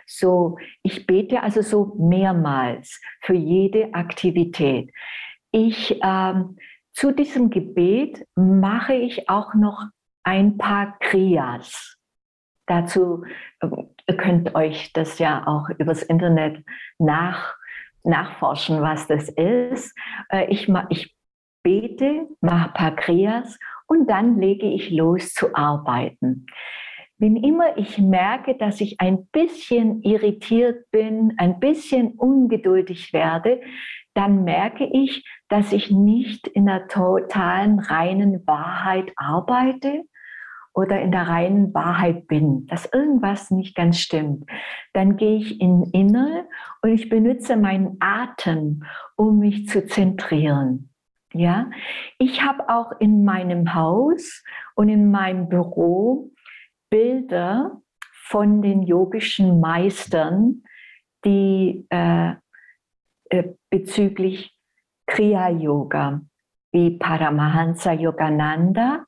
So, 0.06 0.58
ich 0.82 1.06
bete 1.06 1.42
also 1.42 1.62
so 1.62 1.96
mehrmals 1.98 3.00
für 3.20 3.34
jede 3.34 3.94
Aktivität. 3.94 4.92
Ich 5.50 5.98
ähm, 6.02 6.56
zu 6.92 7.12
diesem 7.12 7.50
Gebet 7.50 8.26
mache 8.34 8.94
ich 8.94 9.28
auch 9.28 9.54
noch 9.54 9.82
ein 10.24 10.58
paar 10.58 10.98
Kriyas. 10.98 11.96
Dazu 12.66 13.24
äh, 13.60 13.68
ihr 14.08 14.16
könnt 14.16 14.54
euch 14.54 14.92
das 14.92 15.18
ja 15.18 15.46
auch 15.46 15.68
übers 15.78 16.02
Internet 16.02 16.64
nach, 16.98 17.54
nachforschen, 18.04 18.80
was 18.82 19.06
das 19.06 19.28
ist. 19.28 19.96
Äh, 20.28 20.46
ich, 20.46 20.68
ich 20.90 21.16
bete, 21.62 22.28
mache 22.40 22.68
ein 22.68 22.74
paar 22.74 22.96
Kriyas 22.96 23.58
und 23.86 24.08
dann 24.08 24.38
lege 24.38 24.66
ich 24.66 24.90
los 24.90 25.32
zu 25.34 25.54
arbeiten. 25.54 26.46
Wenn 27.18 27.36
immer 27.36 27.78
ich 27.78 27.98
merke, 27.98 28.56
dass 28.56 28.80
ich 28.80 29.00
ein 29.00 29.26
bisschen 29.26 30.02
irritiert 30.02 30.90
bin, 30.90 31.34
ein 31.36 31.60
bisschen 31.60 32.12
ungeduldig 32.12 33.12
werde, 33.12 33.60
dann 34.14 34.44
merke 34.44 34.84
ich, 34.84 35.24
dass 35.48 35.72
ich 35.72 35.90
nicht 35.90 36.48
in 36.48 36.66
der 36.66 36.88
totalen 36.88 37.78
reinen 37.78 38.46
Wahrheit 38.46 39.12
arbeite 39.16 40.02
oder 40.74 41.00
in 41.00 41.12
der 41.12 41.28
reinen 41.28 41.72
Wahrheit 41.74 42.26
bin, 42.26 42.66
dass 42.66 42.92
irgendwas 42.92 43.50
nicht 43.50 43.76
ganz 43.76 43.98
stimmt. 43.98 44.50
Dann 44.92 45.16
gehe 45.16 45.36
ich 45.36 45.60
in 45.60 45.84
Innere 45.92 46.46
und 46.82 46.90
ich 46.90 47.08
benutze 47.08 47.56
meinen 47.56 47.98
Atem, 48.00 48.84
um 49.16 49.38
mich 49.38 49.68
zu 49.68 49.86
zentrieren. 49.86 50.91
Ja, 51.34 51.70
ich 52.18 52.42
habe 52.42 52.68
auch 52.68 52.92
in 53.00 53.24
meinem 53.24 53.74
Haus 53.74 54.42
und 54.74 54.88
in 54.88 55.10
meinem 55.10 55.48
Büro 55.48 56.30
Bilder 56.90 57.80
von 58.26 58.60
den 58.60 58.82
yogischen 58.82 59.60
Meistern, 59.60 60.62
die 61.24 61.86
äh, 61.90 62.34
äh, 63.30 63.44
bezüglich 63.70 64.54
Kriya 65.06 65.48
Yoga, 65.48 66.20
wie 66.70 66.98
Paramahansa 66.98 67.92
Yogananda, 67.92 69.06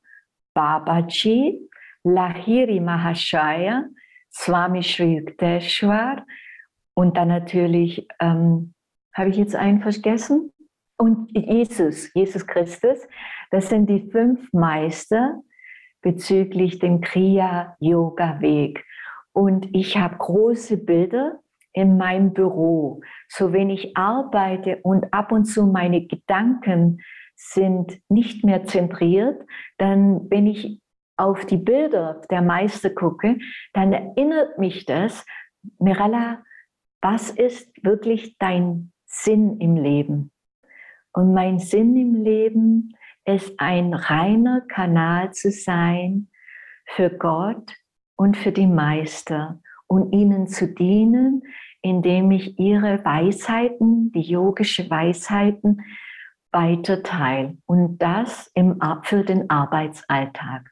Babaji, 0.55 1.69
Lahiri 2.03 2.79
Mahashaya, 2.79 3.85
Swami 4.31 4.81
Sri 4.81 5.17
Yukteswar 5.17 6.25
und 6.95 7.17
dann 7.17 7.27
natürlich, 7.27 8.07
ähm, 8.19 8.73
habe 9.13 9.29
ich 9.29 9.37
jetzt 9.37 9.55
einen 9.55 9.81
vergessen? 9.81 10.51
Und 10.97 11.29
Jesus, 11.35 12.11
Jesus 12.13 12.45
Christus, 12.47 12.99
das 13.51 13.69
sind 13.69 13.89
die 13.89 14.09
fünf 14.11 14.51
Meister 14.53 15.41
bezüglich 16.01 16.79
dem 16.79 17.01
Kriya-Yoga-Weg. 17.01 18.83
Und 19.33 19.67
ich 19.75 19.97
habe 19.97 20.17
große 20.17 20.77
Bilder 20.77 21.39
in 21.73 21.97
meinem 21.97 22.33
Büro. 22.33 23.01
So 23.27 23.51
wenn 23.51 23.69
ich 23.69 23.97
arbeite 23.97 24.79
und 24.83 25.13
ab 25.13 25.31
und 25.31 25.45
zu 25.45 25.67
meine 25.67 26.05
Gedanken 26.05 27.01
sind 27.35 27.99
nicht 28.07 28.45
mehr 28.45 28.63
zentriert, 28.63 29.43
dann 29.77 30.29
wenn 30.29 30.47
ich 30.47 30.81
auf 31.17 31.45
die 31.45 31.57
Bilder 31.57 32.21
der 32.29 32.41
Meister 32.41 32.89
gucke, 32.89 33.37
dann 33.73 33.91
erinnert 33.91 34.57
mich 34.57 34.85
das, 34.85 35.25
Mirella, 35.79 36.43
was 37.01 37.29
ist 37.29 37.83
wirklich 37.83 38.37
dein 38.37 38.91
Sinn 39.05 39.59
im 39.59 39.75
Leben? 39.75 40.31
Und 41.15 41.33
mein 41.33 41.59
Sinn 41.59 41.95
im 41.95 42.13
Leben 42.13 42.93
ist 43.23 43.57
ein 43.57 43.93
reiner 43.93 44.61
Kanal 44.67 45.31
zu 45.31 45.49
sein 45.49 46.27
für 46.85 47.09
Gott 47.09 47.73
und 48.17 48.35
für 48.35 48.51
die 48.51 48.67
Meister 48.67 49.61
und 49.87 50.11
ihnen 50.11 50.47
zu 50.47 50.67
dienen, 50.67 51.43
indem 51.81 52.31
ich 52.31 52.59
ihre 52.59 53.03
Weisheiten, 53.05 54.11
die 54.11 54.23
yogische 54.23 54.89
Weisheiten, 54.89 55.81
weiter 56.51 57.01
teile. 57.01 57.57
Und 57.65 57.99
das 57.99 58.51
im, 58.53 58.81
für 59.03 59.23
den 59.23 59.49
Arbeitsalltag. 59.49 60.69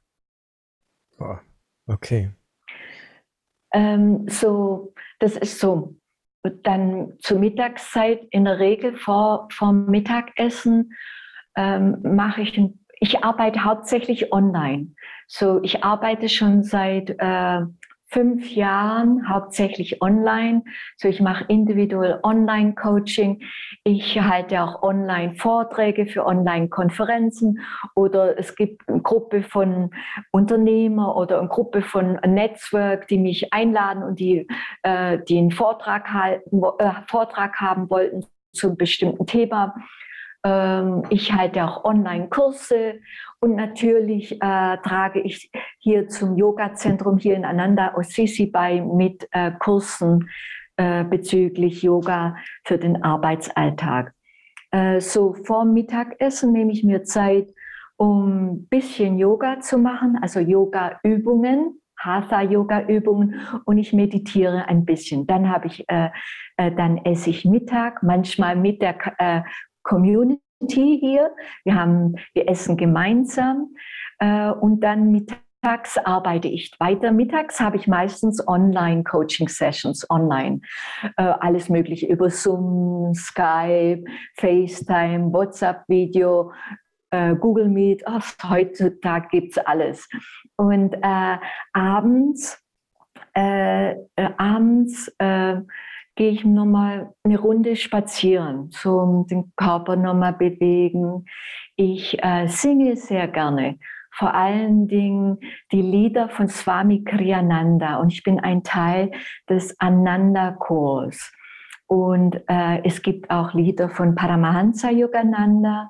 okay. 1.87 2.31
Ähm, 3.71 4.27
so, 4.27 4.93
das 5.19 5.37
ist 5.37 5.57
so 5.59 5.95
dann 6.63 7.13
zur 7.19 7.39
Mittagszeit 7.39 8.21
in 8.31 8.45
der 8.45 8.59
Regel 8.59 8.95
vor, 8.95 9.47
vor 9.51 9.71
Mittagessen 9.73 10.93
ähm, 11.55 11.97
mache 12.03 12.41
ich, 12.41 12.59
ich 12.99 13.23
arbeite 13.23 13.63
hauptsächlich 13.63 14.31
online. 14.33 14.87
So, 15.27 15.61
ich 15.63 15.83
arbeite 15.83 16.29
schon 16.29 16.63
seit 16.63 17.11
äh, 17.17 17.59
fünf 18.13 18.51
Jahren 18.51 19.27
hauptsächlich 19.27 20.01
online. 20.01 20.63
So, 20.97 21.07
ich 21.07 21.19
mache 21.19 21.45
individuell 21.47 22.19
Online-Coaching. 22.21 23.41
Ich 23.83 24.21
halte 24.21 24.61
auch 24.61 24.83
Online-Vorträge 24.83 26.05
für 26.05 26.25
Online-Konferenzen 26.25 27.59
oder 27.95 28.37
es 28.37 28.55
gibt 28.55 28.87
eine 28.87 29.01
Gruppe 29.01 29.41
von 29.41 29.89
Unternehmer 30.31 31.17
oder 31.17 31.39
eine 31.39 31.49
Gruppe 31.49 31.81
von 31.81 32.19
Netzwerk, 32.25 33.07
die 33.07 33.17
mich 33.17 33.51
einladen 33.51 34.03
und 34.03 34.19
die, 34.19 34.47
äh, 34.83 35.17
die 35.27 35.39
einen 35.39 35.51
Vortrag, 35.51 36.13
halten, 36.13 36.61
äh, 36.77 36.91
Vortrag 37.07 37.59
haben 37.59 37.89
wollten 37.89 38.25
zu 38.53 38.67
einem 38.67 38.77
bestimmten 38.77 39.25
Thema. 39.25 39.73
Ähm, 40.43 41.03
ich 41.09 41.31
halte 41.33 41.63
auch 41.63 41.85
Online-Kurse 41.85 42.99
und 43.39 43.55
natürlich 43.55 44.33
äh, 44.41 44.77
trage 44.77 45.21
ich 45.21 45.51
hier 45.79 46.07
zum 46.09 46.35
Yoga-Zentrum 46.35 47.17
hier 47.17 47.35
in 47.35 47.45
Ananda 47.45 47.95
Osisi 47.95 48.47
bei 48.47 48.81
mit 48.81 49.27
äh, 49.31 49.51
Kursen 49.59 50.29
äh, 50.75 51.03
bezüglich 51.03 51.81
Yoga 51.83 52.35
für 52.65 52.77
den 52.77 53.03
Arbeitsalltag. 53.03 54.13
Äh, 54.71 54.99
so 54.99 55.33
vor 55.33 55.65
Mittagessen 55.65 56.51
nehme 56.51 56.71
ich 56.71 56.83
mir 56.83 57.03
Zeit, 57.03 57.47
um 57.95 58.53
ein 58.53 58.67
bisschen 58.67 59.17
Yoga 59.17 59.59
zu 59.59 59.77
machen, 59.77 60.17
also 60.21 60.39
Yoga-Übungen. 60.39 61.79
Hatha-Yoga-Übungen 61.99 63.39
und 63.63 63.77
ich 63.77 63.93
meditiere 63.93 64.67
ein 64.67 64.83
bisschen. 64.83 65.25
Dann 65.25 65.49
habe 65.49 65.67
ich, 65.67 65.85
äh, 65.87 66.09
äh, 66.57 66.69
dann 66.69 66.97
esse 66.97 67.29
ich 67.29 67.45
Mittag, 67.45 68.03
manchmal 68.03 68.57
mit 68.57 68.81
der 68.81 68.97
äh, 69.19 69.41
Community 69.83 70.97
hier. 70.99 71.31
Wir 71.63 71.75
haben, 71.75 72.15
wir 72.33 72.49
essen 72.49 72.77
gemeinsam 72.77 73.75
äh, 74.19 74.49
und 74.49 74.81
dann 74.81 75.11
mittags 75.11 75.97
arbeite 75.97 76.47
ich 76.47 76.71
weiter. 76.79 77.11
Mittags 77.11 77.59
habe 77.59 77.77
ich 77.77 77.87
meistens 77.87 78.45
Online-Coaching-Sessions, 78.47 80.09
online. 80.09 80.61
Äh, 81.17 81.23
alles 81.23 81.69
Mögliche 81.69 82.07
über 82.07 82.29
Zoom, 82.29 83.13
Skype, 83.13 84.03
FaceTime, 84.35 85.31
WhatsApp-Video, 85.31 86.51
äh, 87.11 87.35
Google 87.35 87.69
Meet. 87.69 88.03
Oh, 88.07 88.19
heutzutage 88.49 89.27
gibt 89.29 89.57
es 89.57 89.65
alles. 89.65 90.09
Und 90.57 90.95
äh, 91.01 91.37
abends, 91.73 92.61
äh, 93.33 93.95
abends 94.37 95.11
gehe 96.15 96.31
ich 96.31 96.45
nochmal 96.45 97.13
eine 97.23 97.39
Runde 97.39 97.75
spazieren, 97.75 98.69
so 98.71 99.25
den 99.29 99.51
Körper 99.55 99.95
nochmal 99.95 100.33
bewegen. 100.33 101.25
Ich 101.75 102.23
äh, 102.23 102.47
singe 102.47 102.95
sehr 102.95 103.27
gerne, 103.27 103.79
vor 104.11 104.33
allen 104.33 104.87
Dingen 104.87 105.39
die 105.71 105.81
Lieder 105.81 106.29
von 106.29 106.47
Swami 106.47 107.03
Kriyananda 107.03 107.97
und 107.97 108.13
ich 108.13 108.23
bin 108.23 108.39
ein 108.39 108.63
Teil 108.63 109.11
des 109.49 109.79
Ananda-Chors. 109.79 111.31
Und 111.87 112.41
äh, 112.47 112.81
es 112.85 113.01
gibt 113.01 113.29
auch 113.29 113.53
Lieder 113.53 113.89
von 113.89 114.15
Paramahansa 114.15 114.89
Yogananda 114.89 115.89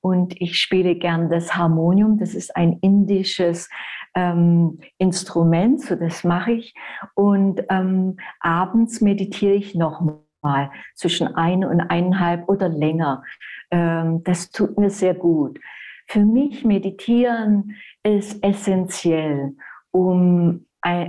und 0.00 0.38
ich 0.40 0.58
spiele 0.58 0.96
gern 0.96 1.30
das 1.30 1.54
Harmonium. 1.54 2.18
Das 2.18 2.34
ist 2.34 2.54
ein 2.56 2.78
indisches 2.82 3.70
ähm, 4.18 4.80
Instrument, 4.98 5.80
so 5.80 5.94
das 5.94 6.24
mache 6.24 6.52
ich. 6.52 6.74
Und 7.14 7.62
ähm, 7.70 8.16
abends 8.40 9.00
meditiere 9.00 9.54
ich 9.54 9.74
nochmal 9.76 10.70
zwischen 10.94 11.34
ein 11.36 11.64
und 11.64 11.80
eineinhalb 11.80 12.48
oder 12.48 12.68
länger. 12.68 13.22
Ähm, 13.70 14.24
das 14.24 14.50
tut 14.50 14.76
mir 14.76 14.90
sehr 14.90 15.14
gut. 15.14 15.60
Für 16.08 16.24
mich 16.24 16.64
meditieren 16.64 17.76
ist 18.02 18.42
essentiell, 18.42 19.54
um 19.90 20.64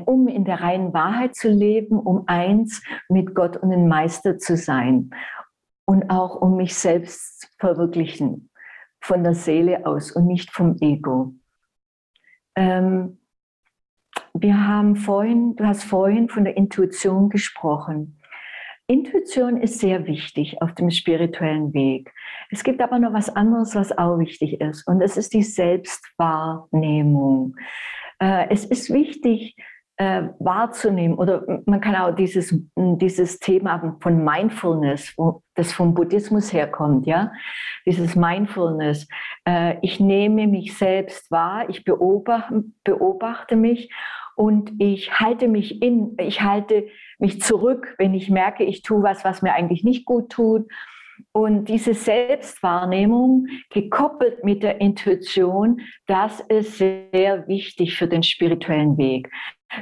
um 0.05 0.27
in 0.27 0.45
der 0.45 0.61
reinen 0.61 0.93
Wahrheit 0.93 1.35
zu 1.35 1.47
leben, 1.47 1.99
um 1.99 2.23
eins 2.27 2.83
mit 3.07 3.33
Gott 3.35 3.55
und 3.55 3.69
dem 3.69 3.87
Meister 3.87 4.37
zu 4.37 4.57
sein 4.57 5.11
und 5.85 6.09
auch 6.09 6.41
um 6.41 6.57
mich 6.57 6.75
selbst 6.75 7.41
zu 7.41 7.47
verwirklichen 7.59 8.49
von 8.99 9.23
der 9.23 9.35
Seele 9.35 9.85
aus 9.85 10.11
und 10.11 10.25
nicht 10.25 10.51
vom 10.51 10.75
Ego. 10.81 11.35
Ähm, 12.59 13.17
wir 14.33 14.67
haben 14.67 14.97
vorhin, 14.97 15.55
du 15.55 15.65
hast 15.65 15.85
vorhin 15.85 16.27
von 16.27 16.43
der 16.43 16.57
Intuition 16.57 17.29
gesprochen. 17.29 18.19
Intuition 18.85 19.61
ist 19.61 19.79
sehr 19.79 20.05
wichtig 20.07 20.61
auf 20.61 20.75
dem 20.75 20.91
spirituellen 20.91 21.73
Weg. 21.73 22.11
Es 22.49 22.65
gibt 22.65 22.81
aber 22.81 22.99
noch 22.99 23.13
was 23.13 23.29
anderes, 23.29 23.75
was 23.75 23.97
auch 23.97 24.19
wichtig 24.19 24.59
ist, 24.59 24.85
und 24.87 24.99
das 24.99 25.15
ist 25.15 25.33
die 25.33 25.43
Selbstwahrnehmung. 25.43 27.55
Äh, 28.19 28.47
es 28.49 28.65
ist 28.65 28.91
wichtig, 28.91 29.55
äh, 29.99 30.29
wahrzunehmen. 30.39 31.17
Oder 31.17 31.61
man 31.65 31.81
kann 31.81 31.95
auch 31.95 32.15
dieses, 32.15 32.55
dieses 32.75 33.37
Thema 33.39 33.97
von 33.99 34.23
Mindfulness, 34.23 35.13
wo 35.17 35.43
das 35.55 35.73
vom 35.73 35.93
Buddhismus 35.93 36.53
herkommt, 36.53 37.05
ja, 37.05 37.33
dieses 37.85 38.15
Mindfulness. 38.15 39.07
Äh, 39.45 39.75
ich 39.81 39.99
nehme 39.99 40.47
mich 40.47 40.77
selbst 40.77 41.29
wahr, 41.31 41.69
ich 41.69 41.83
beobachte, 41.83 42.63
beobachte 42.85 43.57
mich 43.57 43.93
und 44.37 44.71
ich 44.79 45.19
halte 45.19 45.49
mich 45.49 45.81
in, 45.81 46.15
ich 46.17 46.41
halte 46.41 46.87
mich 47.17 47.41
zurück, 47.41 47.93
wenn 47.97 48.13
ich 48.13 48.29
merke, 48.29 48.63
ich 48.63 48.83
tue 48.83 49.03
was, 49.03 49.25
was 49.25 49.41
mir 49.41 49.53
eigentlich 49.53 49.83
nicht 49.83 50.05
gut 50.05 50.29
tut. 50.29 50.65
Und 51.33 51.67
diese 51.67 51.93
Selbstwahrnehmung 51.93 53.47
gekoppelt 53.69 54.45
mit 54.45 54.63
der 54.63 54.79
Intuition, 54.79 55.81
das 56.07 56.39
ist 56.39 56.77
sehr 56.77 57.45
wichtig 57.49 57.97
für 57.97 58.07
den 58.07 58.23
spirituellen 58.23 58.97
Weg. 58.97 59.29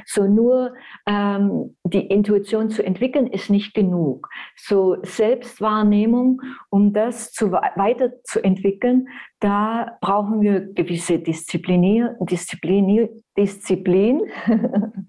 So 0.04 0.26
nur 0.26 0.74
ähm, 1.06 1.76
die 1.84 2.06
Intuition 2.06 2.70
zu 2.70 2.84
entwickeln, 2.84 3.26
ist 3.26 3.50
nicht 3.50 3.74
genug. 3.74 4.28
So 4.56 4.96
Selbstwahrnehmung, 5.02 6.40
um 6.70 6.92
das 6.92 7.32
zu, 7.32 7.52
weiterzuentwickeln, 7.52 9.08
da 9.40 9.98
brauchen 10.00 10.40
wir 10.40 10.60
gewisse 10.72 11.18
Disziplinier, 11.18 12.16
Disziplinier, 12.20 13.08
Disziplin. 13.36 14.22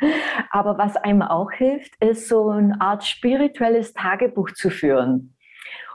Aber 0.52 0.78
was 0.78 0.96
einem 0.96 1.22
auch 1.22 1.52
hilft, 1.52 1.94
ist 2.02 2.28
so 2.28 2.50
eine 2.50 2.80
Art 2.80 3.04
spirituelles 3.04 3.94
Tagebuch 3.94 4.52
zu 4.52 4.70
führen. 4.70 5.36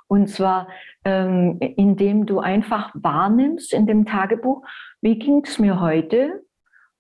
Und 0.07 0.29
zwar, 0.29 0.69
ähm, 1.05 1.59
indem 1.61 2.27
du 2.27 2.41
einfach 2.41 2.91
wahrnimmst 2.95 3.73
in 3.73 3.87
dem 3.87 4.05
Tagebuch, 4.05 4.63
wie 5.01 5.19
ging 5.19 5.43
es 5.45 5.59
mir 5.59 5.81
heute? 5.81 6.45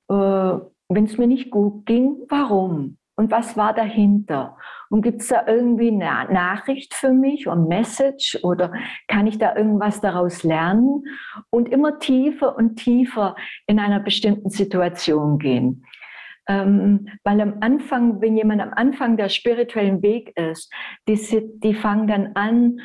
Äh, 0.08 0.58
wenn 0.88 1.04
es 1.04 1.18
mir 1.18 1.26
nicht 1.26 1.50
gut 1.50 1.86
ging, 1.86 2.16
warum? 2.28 2.98
Und 3.16 3.30
was 3.30 3.56
war 3.56 3.72
dahinter? 3.72 4.56
Und 4.90 5.02
gibt 5.02 5.22
es 5.22 5.28
da 5.28 5.46
irgendwie 5.46 5.88
eine 5.88 6.32
Nachricht 6.32 6.94
für 6.94 7.12
mich 7.12 7.46
oder 7.46 7.56
Message 7.56 8.38
oder 8.42 8.72
kann 9.06 9.28
ich 9.28 9.38
da 9.38 9.54
irgendwas 9.54 10.00
daraus 10.00 10.42
lernen? 10.42 11.04
Und 11.50 11.68
immer 11.68 12.00
tiefer 12.00 12.56
und 12.56 12.76
tiefer 12.76 13.36
in 13.68 13.78
einer 13.78 14.00
bestimmten 14.00 14.50
Situation 14.50 15.38
gehen. 15.38 15.84
Ähm, 16.48 17.08
weil 17.22 17.40
am 17.40 17.58
Anfang, 17.60 18.20
wenn 18.20 18.36
jemand 18.36 18.60
am 18.60 18.72
Anfang 18.74 19.16
der 19.16 19.28
spirituellen 19.28 20.02
Weg 20.02 20.36
ist, 20.36 20.72
die, 21.08 21.18
die 21.60 21.74
fangen 21.74 22.06
dann 22.08 22.32
an 22.34 22.80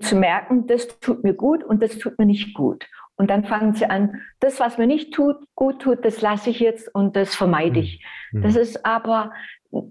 zu 0.00 0.16
merken, 0.16 0.66
das 0.66 0.86
tut 1.00 1.24
mir 1.24 1.34
gut 1.34 1.64
und 1.64 1.82
das 1.82 1.98
tut 1.98 2.18
mir 2.18 2.26
nicht 2.26 2.54
gut. 2.54 2.86
Und 3.16 3.30
dann 3.30 3.44
fangen 3.44 3.74
sie 3.74 3.86
an, 3.86 4.20
das, 4.40 4.58
was 4.58 4.78
mir 4.78 4.86
nicht 4.86 5.12
tut, 5.14 5.36
gut 5.54 5.80
tut, 5.82 6.04
das 6.04 6.22
lasse 6.22 6.50
ich 6.50 6.60
jetzt 6.60 6.92
und 6.94 7.14
das 7.14 7.34
vermeide 7.34 7.80
ich. 7.80 8.04
Mhm. 8.32 8.42
Das 8.42 8.56
ist 8.56 8.84
aber 8.84 9.32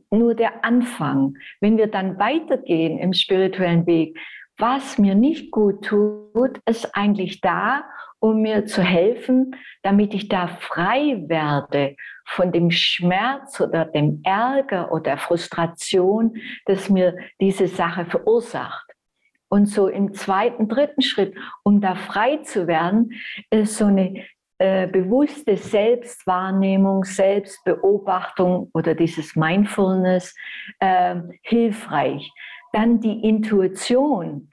nur 0.09 0.35
der 0.35 0.65
Anfang. 0.65 1.35
Wenn 1.59 1.77
wir 1.77 1.87
dann 1.87 2.19
weitergehen 2.19 2.97
im 2.99 3.13
spirituellen 3.13 3.85
Weg, 3.85 4.17
was 4.57 4.97
mir 4.97 5.15
nicht 5.15 5.51
gut 5.51 5.85
tut, 5.85 6.59
ist 6.65 6.95
eigentlich 6.95 7.41
da, 7.41 7.83
um 8.19 8.41
mir 8.41 8.67
zu 8.67 8.83
helfen, 8.83 9.55
damit 9.81 10.13
ich 10.13 10.29
da 10.29 10.47
frei 10.47 11.23
werde 11.27 11.95
von 12.25 12.51
dem 12.51 12.69
Schmerz 12.69 13.59
oder 13.59 13.85
dem 13.85 14.21
Ärger 14.23 14.91
oder 14.91 15.01
der 15.01 15.17
Frustration, 15.17 16.35
das 16.65 16.89
mir 16.89 17.17
diese 17.39 17.67
Sache 17.67 18.05
verursacht. 18.05 18.90
Und 19.51 19.65
so 19.65 19.89
im 19.89 20.13
zweiten, 20.13 20.69
dritten 20.69 21.01
Schritt, 21.01 21.35
um 21.63 21.81
da 21.81 21.95
frei 21.95 22.37
zu 22.37 22.67
werden, 22.67 23.11
ist 23.49 23.77
so 23.77 23.85
eine 23.85 24.23
äh, 24.59 24.87
bewusste 24.87 25.57
Selbstwahrnehmung, 25.57 27.03
Selbstbeobachtung 27.03 28.69
oder 28.73 28.95
dieses 28.95 29.35
Mindfulness 29.35 30.33
äh, 30.79 31.15
hilfreich. 31.41 32.31
Dann 32.71 33.01
die 33.01 33.27
Intuition. 33.27 34.49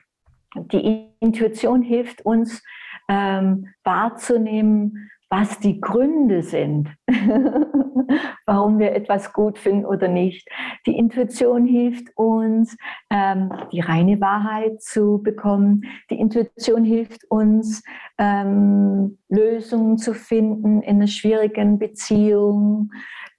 Die 0.57 1.13
Intuition 1.21 1.83
hilft 1.83 2.23
uns 2.23 2.65
ähm, 3.09 3.69
wahrzunehmen, 3.85 5.11
was 5.31 5.61
die 5.61 5.81
Gründe 5.81 6.43
sind, 6.43 6.89
warum 8.47 8.79
wir 8.79 8.93
etwas 8.93 9.33
gut 9.33 9.59
finden 9.59 9.85
oder 9.85 10.09
nicht. 10.09 10.49
Die 10.87 10.97
Intuition 10.97 11.65
hilft 11.65 12.09
uns, 12.17 12.77
ähm, 13.11 13.51
die 13.73 13.81
reine 13.81 14.21
Wahrheit 14.21 14.83
zu 14.83 15.21
bekommen. 15.23 15.83
Die 16.11 16.19
Intuition 16.19 16.85
hilft 16.85 17.25
uns, 17.31 17.83
ähm, 18.19 19.19
Lösungen 19.29 19.99
zu 19.99 20.15
finden 20.15 20.83
in 20.83 20.97
einer 20.97 21.07
schwierigen 21.07 21.79
Beziehung. 21.79 22.91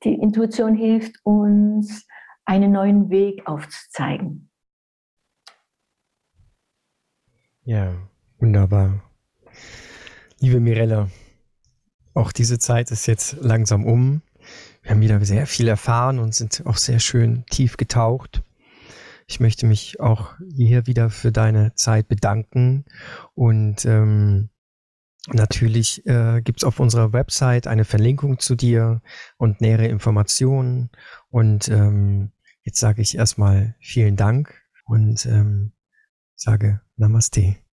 Die 0.04 0.16
Intuition 0.16 0.76
hilft 0.76 1.16
uns, 1.24 2.08
einen 2.46 2.72
neuen 2.72 3.10
Weg 3.10 3.46
aufzuzeigen. 3.46 4.50
Ja, 7.64 7.94
wunderbar. 8.40 9.04
Liebe 10.40 10.60
Mirella, 10.60 11.10
auch 12.16 12.32
diese 12.32 12.58
Zeit 12.58 12.90
ist 12.90 13.06
jetzt 13.06 13.38
langsam 13.42 13.86
um. 13.86 14.24
Wir 14.82 14.92
haben 14.92 15.02
wieder 15.02 15.24
sehr 15.26 15.46
viel 15.48 15.68
erfahren 15.68 16.20
und 16.20 16.34
sind 16.34 16.64
auch 16.66 16.78
sehr 16.78 17.00
schön 17.00 17.46
tief 17.50 17.78
getaucht. 17.78 18.44
Ich 19.28 19.40
möchte 19.40 19.66
mich 19.66 20.00
auch 20.00 20.34
hier 20.56 20.88
wieder 20.88 21.10
für 21.10 21.32
deine 21.32 21.74
Zeit 21.76 22.08
bedanken 22.08 22.86
und 23.36 23.86
ähm, 23.86 24.50
Natürlich 25.28 26.06
äh, 26.08 26.42
gibt 26.42 26.60
es 26.60 26.64
auf 26.64 26.80
unserer 26.80 27.14
Website 27.14 27.68
eine 27.68 27.86
Verlinkung 27.86 28.40
zu 28.40 28.56
dir 28.56 29.02
und 29.38 29.62
nähere 29.62 29.88
Informationen. 29.88 30.90
Und 31.30 31.68
ähm, 31.68 32.32
jetzt 32.64 32.80
sage 32.80 33.02
ich 33.02 33.18
erstmal 33.18 33.76
vielen 33.80 34.16
Dank 34.16 34.54
und 34.86 35.26
ähm, 35.26 35.74
sage 36.36 36.82
Namaste. 36.96 37.69